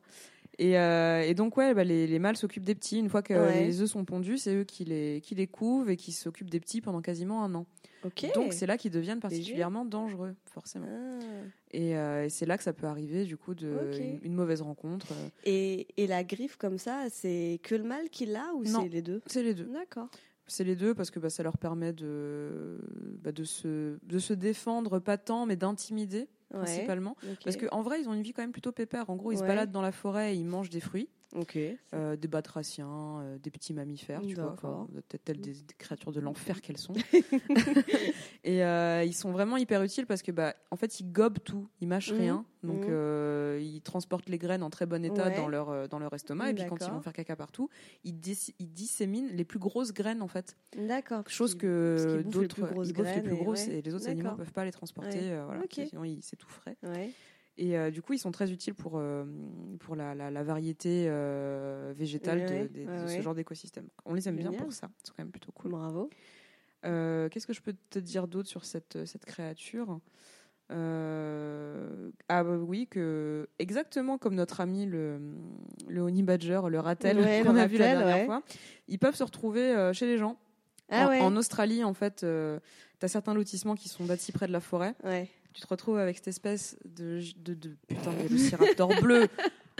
[0.58, 2.98] Et, euh, et donc, ouais, bah, les, les mâles s'occupent des petits.
[2.98, 3.64] Une fois que Ouais.
[3.64, 6.60] les œufs sont pondus, c'est eux qui les, qui les couvent et qui s'occupent des
[6.60, 7.66] petits pendant quasiment un an.
[8.34, 10.86] Donc, c'est là qu'ils deviennent particulièrement dangereux, forcément.
[10.88, 11.24] Ah.
[11.72, 14.62] Et, euh, et c'est là que ça peut arriver, du coup, de, une, une mauvaise
[14.62, 15.08] rencontre.
[15.12, 15.28] euh.
[15.44, 19.02] Et, et la griffe comme ça, c'est que le mâle qui l'a ou c'est les
[19.02, 19.22] deux?
[19.26, 19.68] C'est les deux.
[19.72, 20.08] D'accord.
[20.46, 22.78] C'est les deux parce que bah, ça leur permet de,
[23.24, 26.28] bah, de, se, de se défendre, pas tant, mais d'intimider.
[26.50, 27.16] Principalement.
[27.44, 29.10] Parce qu'en vrai, ils ont une vie quand même plutôt pépère.
[29.10, 31.58] En gros, ils se baladent dans la forêt et ils mangent des fruits, Ok.
[31.94, 34.56] euh, des batraciens, euh, des petits mammifères, tu vois.
[35.08, 36.94] Peut-être telles des, des créatures de l'enfer qu'elles sont.
[38.44, 41.68] et euh, ils sont vraiment hyper utiles parce que, bah, en fait, ils gobent tout,
[41.80, 42.18] ils mâchent Mhm.
[42.18, 42.44] rien.
[42.62, 43.60] Donc, Mhm.
[43.60, 45.36] ils transportent les graines en très bon état Ouais.
[45.36, 46.50] dans, leur, dans leur estomac.
[46.50, 47.68] Et puis, quand ils vont faire caca partout,
[48.02, 50.56] ils, dis- ils disséminent les plus grosses graines, en fait.
[50.76, 51.22] D'accord.
[51.28, 53.74] Chose que qu'ils bouffent les d'autres plus grosses ils bouffent les plus et- grosses ouais.
[53.78, 55.20] et les autres animaux ne peuvent pas les transporter.
[55.44, 55.80] Voilà, Ok.
[55.88, 56.76] sinon ils s'étoufferaient.
[56.82, 57.10] Ouais.
[57.58, 59.24] Et euh, du coup, ils sont très utiles pour, euh,
[59.80, 63.88] pour la, la- la variété euh, végétale de, ce genre d'écosystème.
[64.04, 64.62] On les aime bien Génial.
[64.62, 64.90] pour ça.
[65.02, 65.70] C'est quand même plutôt cool.
[65.70, 66.10] Bravo.
[66.82, 69.98] Qu'est-ce que je peux te dire d'autre sur cette, cette créature?
[72.28, 75.18] Ah bah oui, que exactement comme notre ami le,
[75.88, 78.24] le honey badger, le ratel Ouais, qu'on a vu la dernière ouais.
[78.26, 78.42] fois,
[78.88, 80.36] ils peuvent se retrouver chez les gens.
[80.88, 81.20] Ah en, ouais.
[81.20, 84.94] en Australie, en fait, tu as certains lotissements qui sont bâtis près de la forêt.
[85.56, 89.26] Tu te retrouves avec cette espèce de, de, de putain de vélociraptor bleu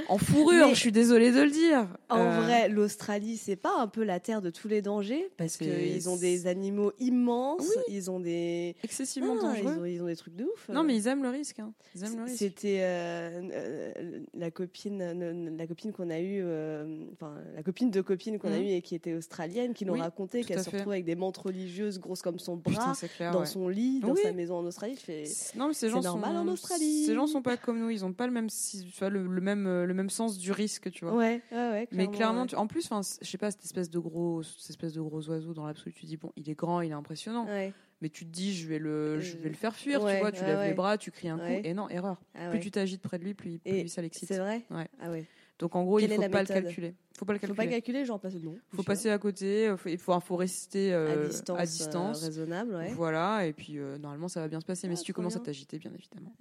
[0.08, 1.88] en fourrure, Mais- je suis désolée de le dire.
[2.10, 5.56] En Euh, vrai, l'Australie, c'est pas un peu la terre de tous les dangers parce
[5.56, 7.82] qu'ils ont des animaux immenses, Oui.
[7.94, 9.80] ils ont des excessivement Ah, ils, dangereux.
[9.80, 10.68] ont, ils ont des trucs de ouf.
[10.68, 11.58] Non, mais ils aiment le risque.
[11.60, 11.72] hein.
[11.94, 12.36] Ils aiment le risque.
[12.38, 17.90] C'était euh, euh, la copine, euh, la copine qu'on a eue, euh, enfin la copine
[17.90, 18.62] de copine qu'on a Mhm.
[18.64, 21.38] eue et qui était australienne, qui nous Oui, racontait qu'elle se retrouvait avec des mantes
[21.38, 23.32] religieuses grosses comme son bras Putain, c'est clair.
[23.32, 23.46] dans ouais.
[23.46, 24.20] son lit, dans Oui.
[24.22, 24.94] sa maison en Australie.
[24.96, 25.24] Je fais,
[25.56, 27.04] Non, mais ces gens normal sont, en Australie.
[27.06, 27.90] Ces gens sont pas comme nous.
[27.90, 28.48] Ils ont pas le même,
[29.00, 31.14] le, le même, le même sens du risque, tu vois.
[31.14, 31.88] ouais, ouais, ouais.
[31.92, 32.46] Mais clairement, ouais.
[32.48, 32.88] tu- en plus,
[33.22, 36.06] je sais pas, cette espèce de gros, cette espèce de gros oiseau dans l'absolu, tu
[36.06, 37.72] dis bon, il est grand, il est impressionnant, Ouais.
[38.00, 40.44] mais tu te dis je vais le, je vais le faire fuir, tu vois, tu
[40.44, 42.20] lèves les bras, tu cries un coup, et non, erreur.
[42.34, 44.28] Ah Plus tu t'agites près de lui, plus, plus Et ça l'excite.
[44.28, 44.62] C'est vrai?
[44.70, 44.84] Ah.
[45.58, 46.94] Donc en gros, Quelle il faut pas le calculer.
[47.18, 47.56] Faut pas le calculer.
[47.56, 48.56] Faut pas calculer, genre passer non.
[48.74, 49.68] Faut passer à côté.
[49.68, 52.74] Euh, il faut, rester euh, à euh, distance, raisonnable.
[52.74, 52.92] Ouais.
[52.94, 54.88] Voilà, et puis normalement ça va bien se passer.
[54.88, 56.32] Mais ah, si tu commences à t'agiter, bien évidemment,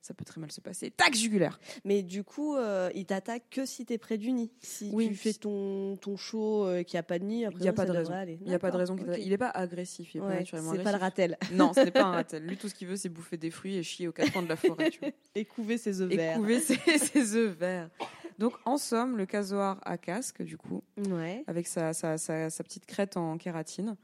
[0.00, 0.90] ça peut très mal se passer.
[0.90, 1.60] Tac jugulaire.
[1.84, 2.56] Mais du coup,
[2.94, 4.50] il t'attaque que si t'es près du nid.
[4.60, 5.08] Si oui.
[5.08, 7.92] tu fais ton ton show qui a pas de nid, il y a pas de
[7.92, 8.12] raison.
[8.40, 8.96] Il y a pas de raison.
[9.18, 10.14] Il est pas agressif.
[10.14, 10.72] Il est ouais, pas naturellement.
[10.72, 11.38] C'est pas le ratel.
[11.52, 12.44] Non, c'est pas un ratel.
[12.44, 14.48] Lui, tout ce qu'il veut, c'est bouffer des fruits et chier aux quatre coins de
[14.48, 14.90] la forêt.
[15.34, 16.36] Et couver ses œufs verts.
[16.36, 17.88] Et couver ses, ses œufs verts.
[18.38, 20.82] Donc en somme, le casoir A4 masque, du coup,
[21.46, 22.16] avec sa, sa,
[22.62, 23.96] petite crête en kératine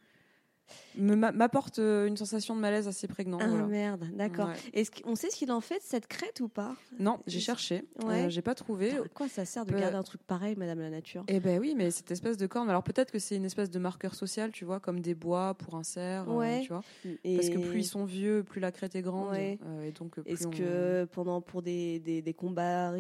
[0.97, 3.41] m'apporte euh, une sensation de malaise assez prégnante.
[3.45, 3.67] Ah voilà.
[3.67, 4.49] merde, d'accord.
[4.49, 4.55] Ouais.
[4.73, 6.75] Est-ce qu'on sait ce qu'il en fait de cette crête ou pas?
[6.99, 8.25] Non, j'ai cherché, Ouais.
[8.27, 8.93] euh, j'ai pas trouvé.
[8.97, 11.25] À quoi ça sert de Peu- garder un truc pareil, Madame la Nature?
[11.29, 12.69] Eh ben oui, mais cette espèce de corne.
[12.71, 15.75] Alors peut-être que c'est une espèce de marqueur social, tu vois, comme des bois pour
[15.75, 16.61] un cerf, euh, Ouais.
[16.63, 16.83] tu vois.
[17.25, 20.19] Et Parce que plus ils sont vieux, plus la crête est grande, euh, et donc
[20.19, 22.93] euh, Est-ce on- que pendant pour des, des, des combats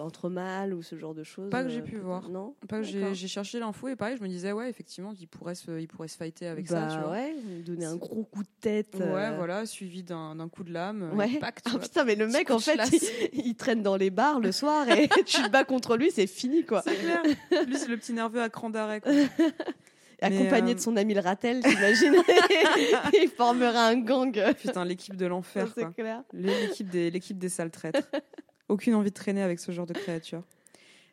[0.00, 2.28] entre mâles ou ce genre de choses Pas que j'ai euh, pu voir.
[2.28, 2.54] Non?
[2.68, 5.80] Pas que j'ai cherché l'info et pareil, je me disais ouais, effectivement, il pourrait se,
[5.80, 7.01] il pourrait se fighter avec bah ça, tu vois.
[7.10, 8.94] Ouais, lui donner un gros coup de tête.
[8.94, 11.38] Ouais, euh, voilà, suivi d'un coup de lame, euh, Ouais.
[11.42, 12.78] Ah putain, mais le mec, en fait,
[13.32, 16.26] il, il traîne dans les bars le soir et tu te bats contre lui, c'est
[16.26, 16.82] fini, quoi.
[16.82, 17.22] C'est clair.
[17.66, 19.00] Lui, c'est le petit nerveux à cran d'arrêt.
[19.00, 19.12] quoi.
[20.22, 22.14] Accompagné euh, de son ami le Ratel, t'imagines
[23.20, 24.54] Il formera un gang.
[24.54, 26.22] Putain, l'équipe de l'enfer, c'est clair.
[26.32, 28.08] L'équipe des, l'équipe des sales traîtres.
[28.68, 30.42] Aucune envie de traîner avec ce genre de créature.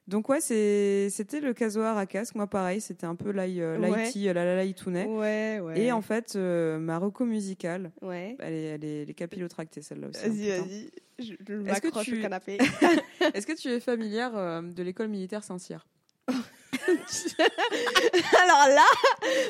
[0.10, 2.34] Donc ouais, c'était le casoar à casque.
[2.36, 4.12] Moi, pareil, c'était un peu l'ail, euh, Ouais.
[4.16, 5.06] euh, la la laïtounet.
[5.06, 5.80] Ouais, ouais.
[5.80, 8.36] Et en fait, euh, ma reco musicale, Ouais.
[8.40, 10.20] elle est, elle est, elle est capillotractée, celle-là aussi.
[10.26, 10.90] hein, Vas-y, vas-y.
[11.20, 12.58] Je je m'accroche tu- au canapé.
[13.36, 15.86] Est-ce que tu es familière euh, de l'école militaire Saint-Cyr?
[18.44, 18.82] alors là,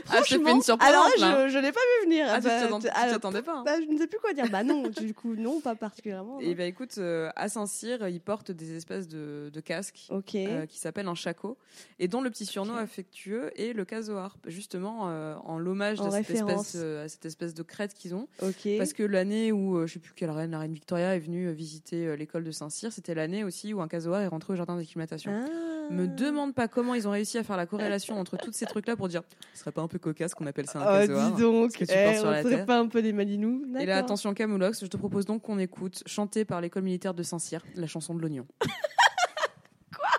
[0.10, 0.90] Ah, franchement, une surprise.
[0.90, 1.48] alors là.
[1.48, 2.26] je, je l'ai pas vu venir.
[2.30, 3.58] Ah, tu Bah, tu t'attendais pas.
[3.58, 3.64] hein.
[3.66, 4.46] bah, je ne sais plus quoi dire.
[4.50, 6.40] Bah non, du coup, non, pas particulièrement.
[6.40, 10.78] Et ben écoute, euh, à Saint-Cyr, ils portent des espèces de, de casques euh, qui
[10.80, 11.58] s'appellent un chaco,
[12.00, 16.76] et dont le petit surnom affectueux est le casoar, justement euh, en l'hommage cette espèce,
[16.76, 18.28] à cette espèce de crête qu'ils ont.
[18.42, 18.78] ok.
[18.78, 22.16] Parce que l'année où, je sais plus quelle reine, la reine Victoria est venue visiter
[22.18, 25.32] l'école de Saint-Cyr, c'était l'année aussi où un casoar est rentré au jardin d'acclimatation.
[25.46, 25.79] Ah.
[25.90, 28.96] Me demande pas comment ils ont réussi à faire la corrélation entre tous ces trucs-là
[28.96, 29.24] pour dire
[29.54, 31.86] ce serait pas un peu cocasse qu'on appelle ça un Oh, casoar dis donc, que
[31.86, 32.66] tu eh, sur on la tête.
[32.66, 36.04] pas un peu des Malinous Et là, attention Camoulox, je te propose donc qu'on écoute,
[36.06, 38.46] chantée par l'école militaire de Saint-Cyr, la chanson de l'oignon.
[39.98, 40.10] quoi?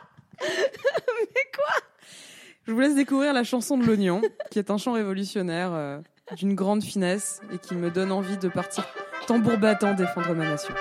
[0.40, 1.74] Mais quoi?
[2.66, 6.00] Je vous laisse découvrir la chanson de l'oignon, qui est un chant révolutionnaire euh,
[6.36, 8.84] d'une grande finesse et qui me donne envie de partir
[9.26, 10.74] tambour battant défendre ma nation.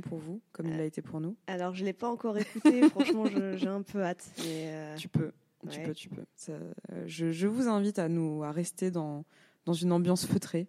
[0.00, 2.82] Pour vous, comme il l'a été pour nous, Alors, je l'ai pas encore écouté.
[2.90, 3.24] Franchement,
[3.56, 4.30] j'ai un peu hâte.
[4.38, 5.32] Mais euh, tu peux,
[5.70, 5.82] tu Ouais.
[5.84, 6.24] peux, tu peux.
[6.36, 9.24] Ça, euh, je, je vous invite à nous à rester dans,
[9.66, 10.68] dans une ambiance feutrée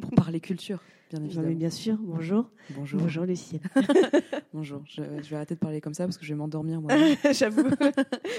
[0.00, 0.80] pour parler culture,
[1.10, 1.48] bien évidemment.
[1.50, 1.96] bien sûr.
[2.00, 2.50] Bonjour.
[2.70, 3.00] Bonjour.
[3.00, 3.60] Bonjour, Lucille.
[4.52, 4.82] Bonjour.
[4.86, 6.92] Je, je vais arrêter de parler comme ça parce que je vais m'endormir moi.
[7.32, 7.64] J'avoue.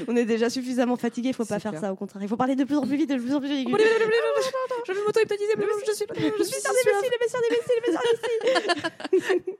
[0.07, 1.29] On est déjà suffisamment fatigué.
[1.29, 1.81] Il faut pas faire clair.
[1.81, 1.91] ça.
[1.93, 3.67] Au contraire, il faut parler de plus en plus vite, de plus en plus vite.
[3.69, 5.53] je vais m'auto-hypnotiser,
[5.87, 6.05] je suis,
[6.39, 6.55] je suis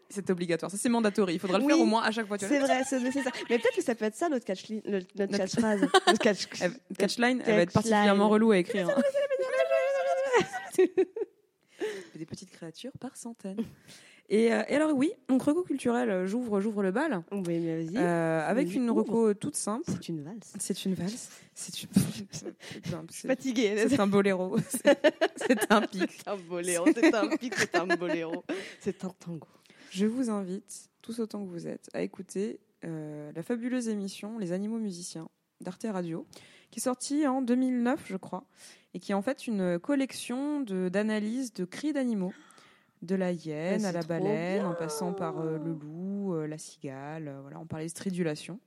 [0.10, 1.34] C'est obligatoire, ça c'est mandatory.
[1.36, 1.82] Il faudra le faire Oui.
[1.82, 2.38] au moins à chaque fois.
[2.40, 3.32] C'est vrai, c'est nécessaire.
[3.50, 5.82] Mais peut-être que ça peut être ça notre catch, li- le- notre catchphrase.
[6.98, 7.92] Catchline, elle va être Catchline.
[7.92, 8.90] particulièrement relou à écrire.
[12.20, 13.58] Des petites créatures par centaines.
[14.32, 17.84] Et, euh, et alors oui, donc reco culturel, euh, j'ouvre, j'ouvre le bal Oui, mais
[17.84, 17.98] vas-y.
[17.98, 19.86] euh, avec une reco toute simple.
[19.88, 20.54] C'est une valse.
[20.60, 21.32] C'est une valse.
[21.56, 21.90] C'est une.
[23.10, 23.88] C'est- Fatigué.
[23.90, 24.56] C'est un boléro.
[24.70, 25.00] C'est-
[25.36, 26.12] C'est un pic.
[26.12, 26.86] C'est un boléro.
[26.94, 27.56] C'est un pic.
[27.56, 28.44] C'est un boléro.
[28.82, 29.48] C'est un tango.
[29.90, 34.52] Je vous invite, tous autant que vous êtes, à écouter euh, la fabuleuse émission Les
[34.52, 35.28] animaux musiciens
[35.60, 36.28] d'Arte Radio,
[36.70, 38.46] qui est sortie en 2009, je crois,
[38.94, 42.34] et qui est en fait une collection d'analyses de, cris d'animaux,
[43.02, 46.58] de la hyène Ah, à la baleine, en passant par euh, le loup, euh, la
[46.58, 48.60] cigale, euh, voilà, on parlait de stridulation.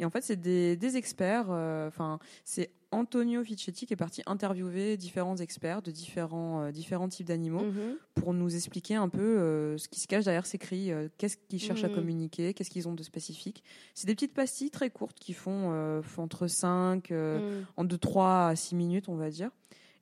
[0.00, 4.22] Et en fait, c'est des, des experts, euh, enfin, c'est Antonio Ficetti qui est parti
[4.24, 7.96] interviewer différents experts de différents, euh, différents types d'animaux Mhm.
[8.14, 11.36] pour nous expliquer un peu euh, ce qui se cache derrière ces cris, euh, qu'est-ce
[11.36, 11.94] qu'ils cherchent à Mhm.
[11.94, 13.62] communiquer, qu'est-ce qu'ils ont de spécifique.
[13.94, 17.42] C'est des petites pastilles très courtes qui font, font entre 5, Mhm.
[17.76, 19.50] en de 3 à 6 minutes, on va dire.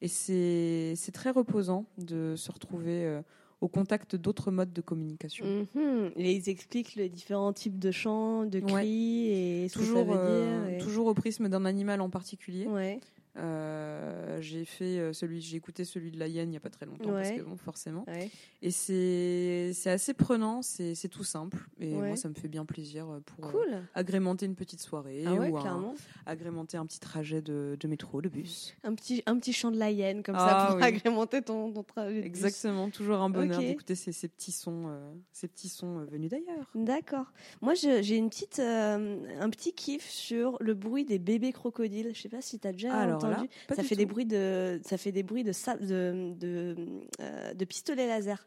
[0.01, 3.21] Et c'est c'est très reposant de se retrouver
[3.61, 5.45] au contact d'autres modes de communication.
[5.75, 6.13] Mhm.
[6.17, 8.73] Et ils expliquent les différents types de chants, de Ouais.
[8.73, 10.75] cris et ce Toujours, que ça veut euh, dire.
[10.77, 12.67] et- toujours au prisme d'un animal en particulier.
[12.67, 13.01] Ouais.
[13.39, 16.71] Euh, j'ai fait euh, celui, j'ai écouté celui de la hyène il n'y a pas
[16.71, 18.05] très longtemps parce que bon, forcément.
[18.09, 18.31] Ouais.
[18.63, 21.59] Et c'est c'est assez prenant, c'est c'est tout simple.
[21.81, 22.09] Et Ouais.
[22.09, 25.57] moi, ça me fait bien plaisir euh, pour euh, agrémenter une petite soirée Ah ou
[25.57, 25.95] un-
[26.27, 28.75] agrémenter un petit trajet de, de métro, de bus.
[28.85, 30.83] Un petit, un petit chant de la hyène, comme Ah ça, pour oui.
[30.83, 32.17] agrémenter ton, ton trajet.
[32.17, 32.27] de bus.
[32.27, 33.65] Exactement, toujours un bonheur Ok.
[33.67, 36.71] d'écouter ces, ces petits sons, euh, ces petits sons venus d'ailleurs.
[36.75, 37.33] D'accord.
[37.63, 42.11] Moi, j'ai une petite, un petit kiff sur le bruit des bébés crocodiles.
[42.15, 43.49] Je sais pas si tu as déjà Alors là, entendu.
[43.67, 45.53] pas ça fait des bruits de, ça fait des bruits de
[45.85, 46.77] de de,
[47.21, 48.47] euh, de pistolet laser.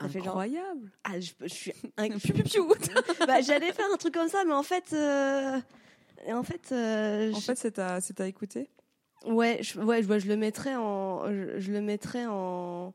[0.00, 0.90] Ça fait genre- Incroyable.
[1.04, 2.08] Ah, je, je suis un-
[3.26, 5.60] bah, j'allais faire un truc comme ça, mais en fait, euh,
[6.28, 8.68] en fait, euh, en fait, c'est à, c'est à écouter.
[9.26, 12.94] ouais, je, ouais, je, je le mettrais en, je, je le mettrais en,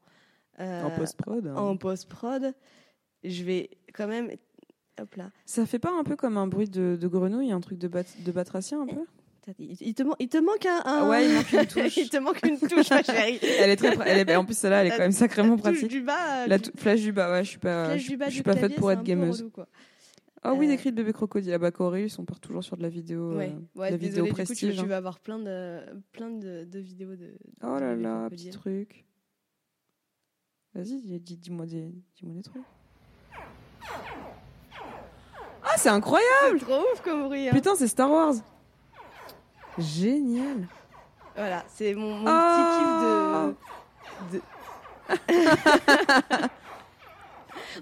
[0.60, 1.48] euh, en post-prod.
[1.48, 1.56] hein.
[1.56, 2.54] en post-prod.
[3.24, 4.30] Je vais quand même,
[5.00, 5.32] hop là.
[5.46, 8.04] Ça fait pas un peu comme un bruit de, de grenouille, un truc de, bat,
[8.20, 9.06] de batracien un peu?
[9.60, 11.98] Il, te, man- il te manque un, un- Ah ouais, il manque une touche.
[11.98, 13.40] il te manque une touche, ma chérie.
[13.60, 15.88] Elle est très, elle est, en plus celle-là, elle est quand même sacrément La pratique.
[15.88, 18.26] du bas, La tu- tou- flash du bas, ouais, je suis pas, je, du bas
[18.28, 19.40] je suis pas faite pour être gameuse.
[19.40, 19.68] relou, quoi.
[20.44, 21.54] Ah oui, Euh, des cris de bébé crocodile.
[21.54, 24.24] Ah bah on part toujours sur de la vidéo, euh, Ouais, ouais, de la vidéo
[24.26, 24.76] du coup, tu, prestige.
[24.76, 24.86] tu hein.
[24.86, 25.80] vas avoir plein de,
[26.12, 27.34] plein de, de vidéos de.
[27.64, 29.06] Oh là là, petit truc.
[30.76, 32.62] Vas-y, dis- dis- dis-moi des, dis-moi des trucs.
[35.64, 37.50] Ah, c'est incroyable C'est trop ouf comme bruit.
[37.50, 37.54] hein.
[37.54, 38.36] Putain, c'est Star Wars
[39.78, 40.68] Génial
[41.36, 43.54] Voilà, c'est mon, mon Ah
[44.30, 44.38] petit kiff de.
[44.38, 44.42] de...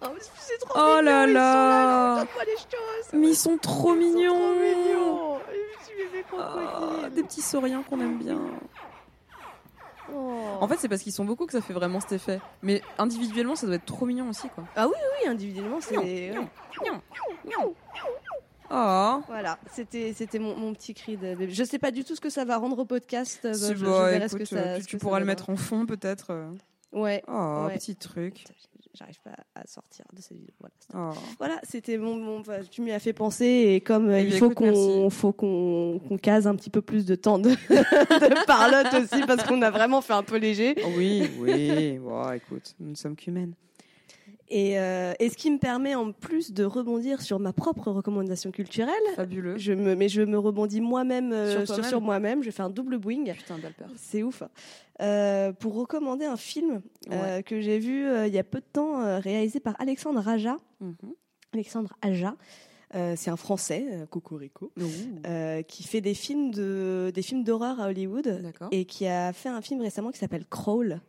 [0.01, 2.25] oh, mais c'est trop Oh mignon, là ils sont là.
[2.45, 3.13] les choses.
[3.13, 5.39] Mais ils sont trop Ils sont mignons trop mignons.
[6.37, 7.13] Ah, crocodiles.
[7.13, 8.39] Des petits sauriens qu'on aime bien.
[10.13, 10.39] Oh.
[10.61, 12.39] En fait, c'est parce qu'ils sont beaucoup que ça fait vraiment cet effet.
[12.61, 14.65] Mais individuellement, ça doit être trop mignon aussi, quoi.
[14.77, 16.31] oui, individuellement, c'est.
[18.71, 21.49] Oh Voilà, c'était c'était mon, mon petit cri de bébé.
[21.51, 23.39] Je sais pas du tout ce que ça va rendre au podcast.
[23.43, 24.75] je ce que ça.
[24.77, 26.31] tu, ce tu que ça pourras le mettre en fond, peut-être.
[26.31, 26.49] euh.
[26.93, 27.23] Ouais.
[27.27, 27.75] Oh, Ouais.
[27.77, 28.45] petit truc.
[28.97, 30.53] J'arrive pas à sortir de cette vidéo.
[30.61, 31.11] Voilà, c'était- Oh.
[31.37, 34.37] Voilà, c'était mon, mon- enfin, tu m'y as fait penser et comme euh, Eh il
[34.37, 38.93] faut qu'on faut qu'on qu'on case un petit peu plus de temps de, de parlotte
[38.93, 41.97] aussi parce qu'on a vraiment fait un peu léger Oh oui, oui.
[41.97, 43.53] Bon, écoute, nous ne sommes qu'humaines.
[44.49, 48.51] Et, euh, et ce qui me permet en plus de rebondir sur ma propre recommandation
[48.51, 48.93] culturelle.
[49.15, 49.57] Fabuleux.
[49.57, 52.43] Je me mais je me rebondis moi-même euh, Sur sur, toi-même sur moi-même.
[52.43, 53.23] Je fais un double boing.
[53.33, 53.73] Putain, belle.
[53.97, 54.43] C'est ouf.
[55.01, 56.81] Euh, pour recommander un film
[57.45, 60.57] que j'ai vu il y a peu de temps, réalisé par Alexandre Raja.
[60.79, 60.95] Mhm.
[61.53, 62.35] Alexandre Aja.
[63.15, 64.71] C'est un Français, Cocorico,
[65.67, 69.61] qui fait des films de des films d'horreur à Hollywood et qui a fait un
[69.61, 71.01] film récemment qui s'appelle Crawl.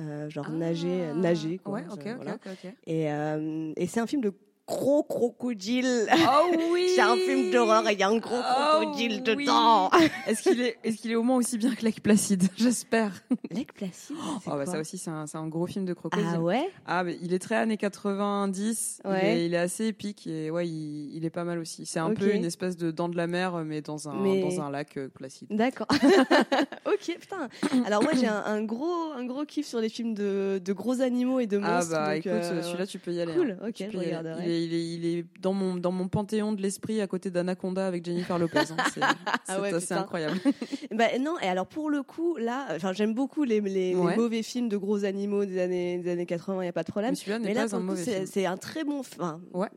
[0.00, 0.52] Euh, genre Ah.
[0.52, 1.58] nager, nager.
[1.58, 2.34] Quoi, Ouais, Je- ok, ok, voilà.
[2.34, 2.72] ok, ok.
[2.86, 4.32] Et, euh, et c'est un film de
[4.68, 6.06] gros crocodile.
[6.12, 9.44] Oh oui C'est un film d'horreur et il y a un gros Oh crocodile oui.
[9.44, 9.90] dedans.
[10.26, 12.44] Est-ce qu'il est, est-ce qu'il est au moins aussi bien que Lake Placide?
[12.56, 13.12] J'espère.
[13.50, 14.16] Lake Placide.
[14.46, 16.26] Oh, bah, ça aussi, c'est un, c'est un gros film de crocodile.
[16.34, 16.68] Ah ouais?
[16.86, 19.00] Ah, mais il est très années 90.
[19.04, 19.38] Il, Ouais.
[19.38, 21.86] est, il est assez épique et ouais, il, il est pas mal aussi.
[21.86, 24.60] C'est un peu une espèce de dent de la mer, mais dans un, Mais- dans
[24.60, 25.48] un lac euh, placide.
[25.50, 25.86] D'accord.
[26.86, 27.48] ok, putain.
[27.86, 31.00] Alors moi j'ai un, un gros, un gros kiff sur les films de, de gros
[31.00, 31.92] animaux et de Ah monstres.
[31.92, 33.32] bah donc, écoute, euh, celui-là tu peux y aller.
[33.34, 33.68] Cool, hein.
[33.68, 34.57] ok, je regarderai.
[34.58, 37.30] Il est, il, est, il est dans mon, dans mon panthéon de l'esprit à côté
[37.30, 38.58] d'Anaconda avec Jennifer Lopez.
[38.70, 38.76] hein.
[38.92, 39.00] C'est
[39.60, 40.38] ouais, assez incroyable.
[40.94, 44.16] Bah non, et alors pour le coup, là, enfin j'aime beaucoup les, les, les Ouais.
[44.16, 46.90] mauvais films de gros animaux des années, des années 80, il n'y a pas de
[46.90, 47.14] problème.
[47.42, 47.76] Mais là, c'est
[48.14, 48.26] film.
[48.26, 49.00] c'est un très bon.
[49.00, 49.68] Enfin, Ouais.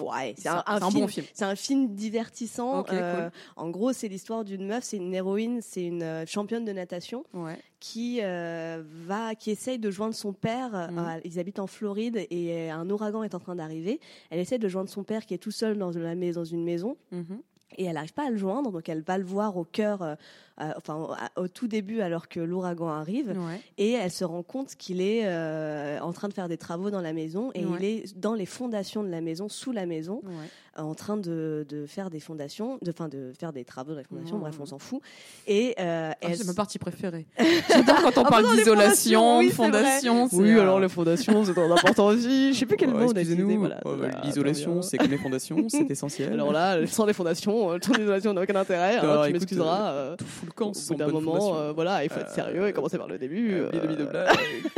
[0.00, 1.26] Ouais, c'est un, bon film.
[1.32, 2.84] C'est un film divertissant.
[2.92, 6.72] Euh, En gros, c'est l'histoire d'une meuf, c'est une héroïne, c'est une euh, championne de
[6.72, 7.58] natation Ouais.
[7.80, 10.74] qui euh, va, qui essaye de joindre son père.
[10.74, 11.20] euh, Mhm.
[11.24, 14.00] ils habitent en Floride et un ouragan est en train d'arriver.
[14.30, 16.64] Elle essaie de joindre son père qui est tout seul dans, la mais- dans une
[16.64, 17.40] maison Mhm.
[17.78, 20.16] et elle n'arrive pas à le joindre, donc elle va le voir au cœur,
[20.60, 23.60] euh, enfin à- au tout début alors que l'ouragan arrive, Ouais.
[23.78, 27.00] et elle se rend compte qu'il est euh, en train de faire des travaux dans
[27.02, 27.78] la maison et Ouais.
[27.80, 30.32] il est dans les fondations de la maison, sous la maison, Ouais.
[30.78, 33.98] euh, en train de, de faire des fondations, de, enfin de faire des travaux dans
[33.98, 34.36] les fondations.
[34.36, 34.40] Mmh.
[34.40, 35.00] Bref, on s'en fout.
[35.46, 37.26] Et euh, Ah, elle c'est ma partie préférée.
[37.68, 40.28] J'adore quand on Ah, parle d'isolation, fondations, oui, de fondation.
[40.32, 42.52] Oui, alors les fondations, c'est très important aussi.
[42.54, 43.58] Je sais plus quel mot on a utilisé.
[43.84, 46.32] oh, va, L'isolation, c'est comme les fondations, c'est essentiel.
[46.32, 48.96] Alors là, sans les fondations, euh, ton isolation n'a aucun intérêt.
[48.96, 50.16] hein, Alors, tu m'excuseras.
[50.46, 52.72] Tout le camp au bout d'un moment, euh, voilà, il faut être Euh, sérieux et
[52.72, 53.52] commencer par le début.
[53.54, 54.26] Euh, euh,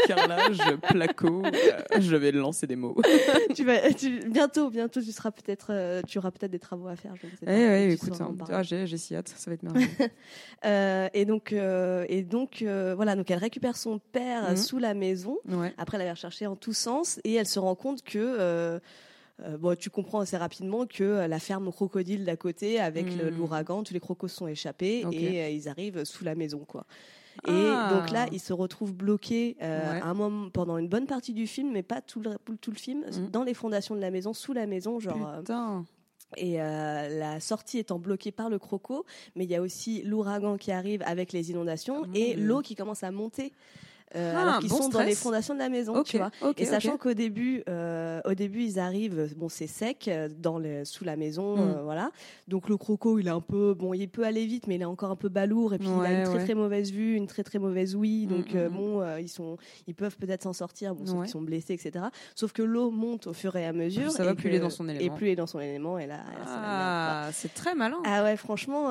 [0.07, 0.59] carrelage,
[0.89, 1.43] placo.
[1.45, 2.97] euh, Je vais lancer des mots.
[3.55, 6.97] tu vas, tu- bientôt, bientôt, tu seras peut-être, euh, tu auras peut-être des travaux à
[6.97, 7.14] faire.
[7.16, 7.53] Je ne sais Eh pas.
[7.53, 8.35] ouais, Tu écoute, hein.
[8.51, 9.89] ah, j'ai j'ai si hâte, ça va être merveilleux.
[10.64, 14.57] Euh, et donc, euh, et donc, euh, voilà, donc elle récupère son père Mhm.
[14.57, 15.73] sous la maison ouais.
[15.79, 18.81] après l'avoir cherché en tous sens et elle se rend compte que.
[19.45, 23.28] Euh, bon, tu comprends assez rapidement que euh, la ferme crocodile d'à côté, avec Mhm.
[23.30, 25.14] l'ouragan, tous les crocos sont échapés Ok.
[25.14, 26.84] et euh, ils arrivent sous la maison, quoi.
[27.47, 27.89] Et Ah.
[27.91, 30.01] donc là, ils se retrouvent bloqués euh, Ouais.
[30.01, 32.76] à un moment pendant une bonne partie du film, mais pas tout le, tout le
[32.76, 33.30] film, Mhm.
[33.30, 35.28] dans les fondations de la maison, sous la maison, genre.
[35.28, 35.43] euh,
[36.36, 40.59] et euh, la sortie étant bloquée par le croco, mais il y a aussi l'ouragan
[40.59, 43.53] qui arrive avec les inondations et l'eau qui commence à monter.
[44.17, 46.31] Euh, Ah, alors qu'ils bon sont dans les fondations de la maison, tu vois.
[46.57, 50.85] Et sachant qu'au début, euh, au début, ils arrivent, bon, c'est sec, euh, dans le,
[50.85, 51.61] sous la maison, Mm.
[51.61, 52.11] euh, voilà.
[52.47, 54.87] Donc le croco, il est un peu, bon, il peut aller vite, mais il est
[54.87, 56.45] encore un peu balourd, et puis il a une très ouais.
[56.45, 58.73] très mauvaise vue, une très très mauvaise ouïe, Mm, donc mm, euh, mm.
[58.75, 59.57] bon, ils sont,
[59.87, 61.23] ils peuvent peut-être s'en sortir, bon, sauf Ouais.
[61.25, 62.07] qu'ils sont blessés, etc.
[62.35, 64.11] Sauf que l'eau monte au fur et à mesure.
[64.11, 65.15] Ça va, et plus il est dans son Et élément.
[65.17, 66.21] plus il est dans son élément, et là,
[67.33, 67.49] c'est.
[67.51, 67.99] Ah, très malin.
[68.05, 68.89] Ah ouais, franchement,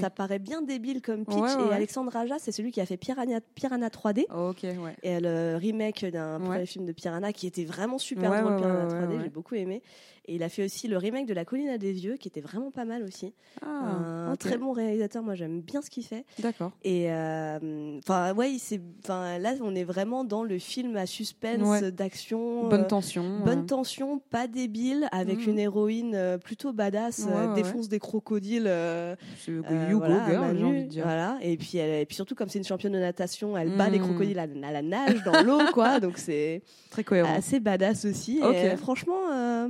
[0.00, 1.36] ça paraît bien débile comme pitch.
[1.70, 1.74] Et.
[1.74, 4.26] Alexandre Aja, c'est celui qui a fait Piranha, Piranha 3D.
[4.32, 4.96] Ok, ouais.
[5.02, 6.46] Et le remake d'un Ouais.
[6.46, 9.22] premier film de Piranha qui était vraiment super Ouais, drôle, Piranha ouais, 3D, ouais, ouais.
[9.24, 9.82] j'ai beaucoup aimé.
[10.26, 12.42] Et il a fait aussi le remake de La colline à des yeux qui était
[12.42, 13.32] vraiment pas mal aussi.
[13.62, 16.24] Ah, un très bon réalisateur, moi j'aime bien ce qu'il fait.
[16.38, 16.70] D'accord.
[16.84, 21.06] Et euh, enfin ouais, il s'est- enfin là on est vraiment dans le film à
[21.06, 21.90] suspense Ouais.
[21.90, 22.68] d'action.
[22.68, 23.40] Bonne euh, tension.
[23.40, 25.48] Bonne euh, tension, pas débile, avec Mhm.
[25.52, 28.66] une héroïne euh, plutôt badass, Ouais, euh, ouais, défonce des crocodiles.
[28.66, 31.04] euh, C'est euh, you voilà, Manu, j'ai envie de dire.
[31.04, 31.38] Voilà.
[31.42, 33.92] Et puis, elle- et puis surtout, comme c'est une championne de natation, elle bat Mm.
[33.92, 35.98] les crocodiles à, à la nage dans l'eau, quoi.
[35.98, 37.34] Donc c'est Très cohérent.
[37.34, 38.38] assez badass aussi.
[38.38, 39.68] Et, euh, franchement, euh,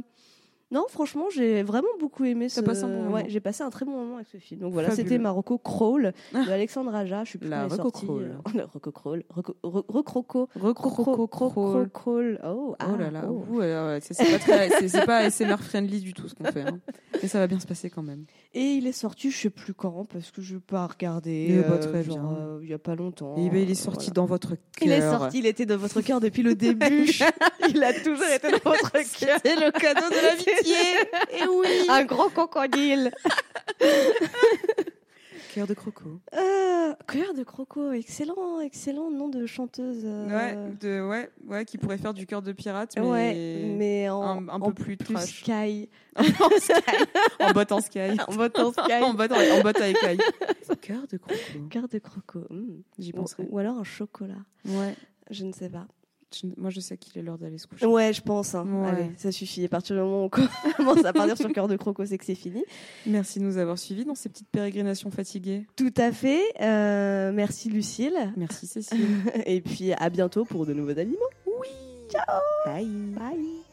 [0.72, 2.60] non, franchement, j'ai vraiment beaucoup aimé ce.
[2.60, 3.14] Passé un bon moment.
[3.16, 4.60] Ouais, j'ai passé un très bon moment avec ce film.
[4.60, 7.24] Donc voilà, c'était Marocco Crawl de Alexandre Aja.
[7.24, 8.06] Je suis plus La est sortie.
[8.06, 8.22] Crawl.
[8.46, 9.24] Euh, La Reco Crawl.
[9.88, 10.48] Recroco.
[10.54, 11.88] Recroco crawl.
[11.90, 12.40] Crawl.
[12.44, 13.44] Oh, Oh là ah, là, oh.
[13.50, 16.44] ouh, alors, c'est c'est pas, très- c'est- c'est pas ASMR friendly du tout ce qu'on
[16.44, 16.62] fait.
[16.62, 16.78] hein.
[17.22, 18.24] Mais ça va bien se passer quand même.
[18.54, 21.48] Et il est sorti, je sais plus quand, parce que je vais pas regarder.
[21.50, 22.36] Eh ben, euh, très genre, bien.
[22.40, 23.36] euh, il y a pas longtemps.
[23.36, 24.14] Et ben, il est sorti Voilà.
[24.14, 24.58] dans votre cœur.
[24.82, 27.10] Il est sorti, il était dans votre cœur depuis le début.
[27.68, 29.38] il a toujours été dans votre cœur.
[29.44, 31.86] C'est le cadeau de Et oui.
[31.88, 33.10] Un grand crocodile.
[35.54, 36.20] Cœur de croco.
[36.36, 40.02] Euh, cœur de croco, excellent, excellent nom de chanteuse.
[40.04, 44.08] euh, Ouais, de, ouais, ouais, qui pourrait faire du cœur de pirate, mais, ouais, mais
[44.08, 45.40] en, un- un peu en plus trash.
[45.42, 45.88] sky.
[47.40, 47.98] en botte en sky.
[48.28, 48.92] En botte en sky.
[49.02, 49.76] en botte, en botte.
[50.82, 51.40] Cœur de croco.
[51.68, 52.38] Cœur de croco.
[52.48, 52.82] hmm.
[53.00, 53.44] J'y Ou, penserai.
[53.50, 54.34] ou alors un chocolat.
[54.66, 54.94] Ouais.
[55.30, 55.86] Je ne sais pas.
[56.56, 57.86] Moi, je sais qu'il est l'heure d'aller se coucher.
[57.86, 58.54] Ouais, je pense.
[58.54, 58.66] hein.
[58.66, 58.88] Ouais.
[58.88, 59.64] Allez, ça suffit.
[59.64, 60.28] À partir du moment où on
[60.76, 62.64] commence à partir sur cœur de croco, c'est que c'est fini.
[63.06, 65.66] Merci de nous avoir suivis dans ces petites pérégrinations fatiguées.
[65.76, 66.42] Tout à fait.
[66.60, 68.14] Euh, merci Lucille.
[68.36, 69.06] Merci Cécile.
[69.46, 71.16] Et puis à bientôt pour de nouveaux aliments.
[72.66, 72.86] Bye.
[73.16, 73.69] Bye.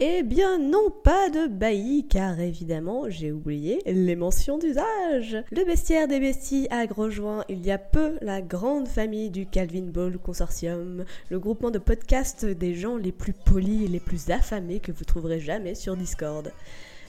[0.00, 5.38] Eh bien non, pas de bailli, car évidemment j'ai oublié les mentions d'usage.
[5.50, 9.86] Le bestiaire des besties a rejoint il y a peu la grande famille du Calvin
[9.86, 14.80] Ball Consortium, le groupement de podcasts des gens les plus polis et les plus affamés
[14.80, 16.52] que vous trouverez jamais sur Discord.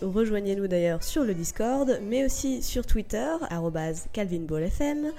[0.01, 3.27] Rejoignez-nous d'ailleurs sur le Discord, mais aussi sur Twitter,
[4.13, 5.11] calvinballfm.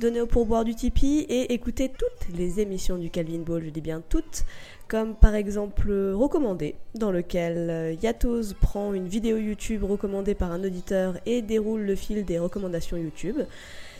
[0.00, 3.82] Donnez au pourboire du Tipeee et écoutez toutes les émissions du Calvin Ball, je dis
[3.82, 4.44] bien toutes,
[4.92, 10.52] comme par exemple euh, Recommandé, dans lequel euh, Yatos prend une vidéo YouTube recommandée par
[10.52, 13.38] un auditeur et déroule le fil des recommandations YouTube,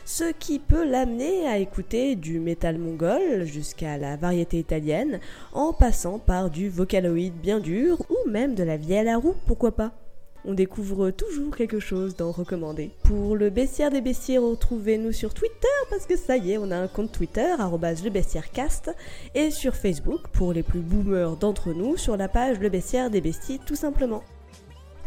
[0.05, 5.19] ce qui peut l'amener à écouter du métal mongol jusqu'à la variété italienne,
[5.55, 9.35] en passant par du vocaloïde bien dur ou même de la vieille à la roue,
[9.47, 10.02] pourquoi pas.
[10.45, 12.91] On découvre toujours quelque chose dans Recommandé.
[13.05, 16.77] Pour le bestiaire des bestiaires, retrouvez-nous sur Twitter parce que ça y est, on a
[16.77, 18.91] un compte Twitter, arrobase le bestiaire cast,
[19.37, 23.21] et sur Facebook pour les plus boomers d'entre nous, sur la page Le bestiaire des
[23.21, 24.25] besties tout simplement.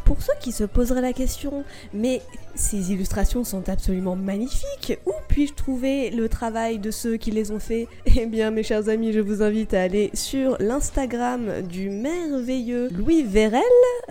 [0.05, 2.21] Pour ceux qui se poseraient la question, mais
[2.53, 7.59] ces illustrations sont absolument magnifiques, où puis-je trouver le travail de ceux qui les ont
[7.59, 12.89] fait Eh bien, mes chers amis, je vous invite à aller sur l'Instagram du merveilleux
[12.89, 13.61] Louis Vérel,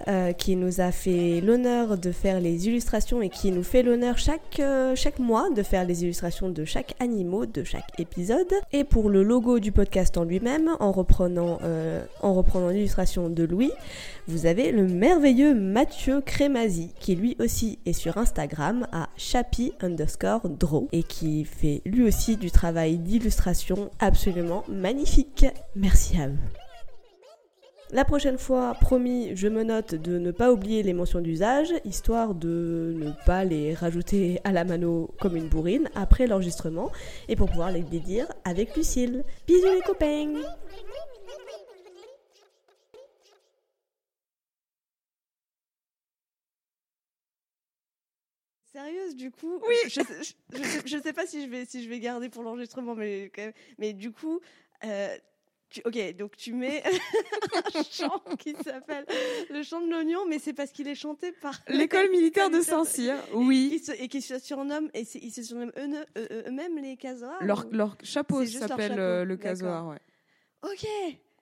[0.08, 4.18] euh, qui nous a fait l'honneur de faire les illustrations et qui nous fait l'honneur
[4.18, 8.52] chaque, euh, chaque mois de faire les illustrations de chaque animaux de chaque épisode.
[8.72, 13.44] Et pour le logo du podcast en lui-même, en reprenant, euh, en reprenant l'illustration de
[13.44, 13.70] Louis,
[14.26, 20.48] vous avez le merveilleux Mathieu Crémazi, qui lui aussi est sur Instagram à chapi underscore
[20.48, 25.46] draw et qui fait lui aussi du travail d'illustration absolument magnifique.
[25.76, 26.38] Merci à eux.
[27.92, 32.34] La prochaine fois, promis, je me note de ne pas oublier les mentions d'usage, histoire
[32.34, 36.90] de ne pas les rajouter à la mano comme une bourrine après l'enregistrement,
[37.28, 39.22] et pour pouvoir les dire avec Lucille.
[39.46, 40.32] Bisous les copains
[48.74, 51.82] Sérieuse, du coup Oui je, je, je, sais- je sais pas si je vais, si
[51.84, 53.52] je vais garder pour l'enregistrement, mais quand même.
[53.78, 54.40] Mais du coup,
[54.84, 55.16] euh,
[55.70, 56.82] tu- ok, donc tu mets
[57.74, 59.06] un chant qui s'appelle
[59.50, 63.14] Le chant de l'oignon, mais c'est parce qu'il est chanté par L'école militaire de Saint-Cyr,
[63.14, 63.78] et qui oui.
[63.84, 67.42] se- et qui se surnomme, et ils se surnomment eux- eux- eux- eux-mêmes les casoars
[67.44, 69.98] Leur, ou- leur chapeau s'appelle euh, le casoir, ouais.
[70.64, 70.86] Ok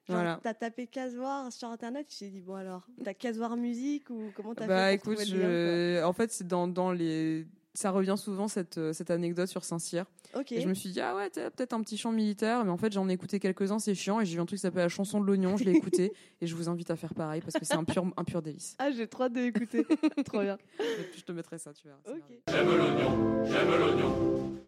[0.08, 0.40] Voilà.
[0.42, 4.54] T'as tapé casoir sur internet, tu t'es dit, bon alors, t'as casoir musique ou comment
[4.54, 7.46] t'as Bah fait pour écoute, en fait, c'est dans, dans les.
[7.74, 10.04] Ça revient souvent cette, euh, cette anecdote sur Saint-Cyr.
[10.32, 10.52] quoi Ok.
[10.52, 12.76] Et je me suis dit, ah ouais, t'as peut-être un petit chant militaire, mais en
[12.76, 14.20] fait, j'en ai écouté quelques-uns, c'est chiant.
[14.20, 16.12] Et j'ai vu un truc qui s'appelle la chanson de l'oignon, je l'ai écouté.
[16.42, 18.76] et je vous invite à faire pareil parce que c'est un pur, un pur délice.
[18.78, 19.86] Ah, j'ai trop hâte d'écouter.
[20.26, 20.58] trop bien.
[20.78, 22.00] Je te- je te mettrai ça, tu verras.
[22.04, 22.18] c'est Ok.
[22.18, 22.42] merveilleux.
[22.48, 24.52] J'aime l'oignon, j'aime l'oignon.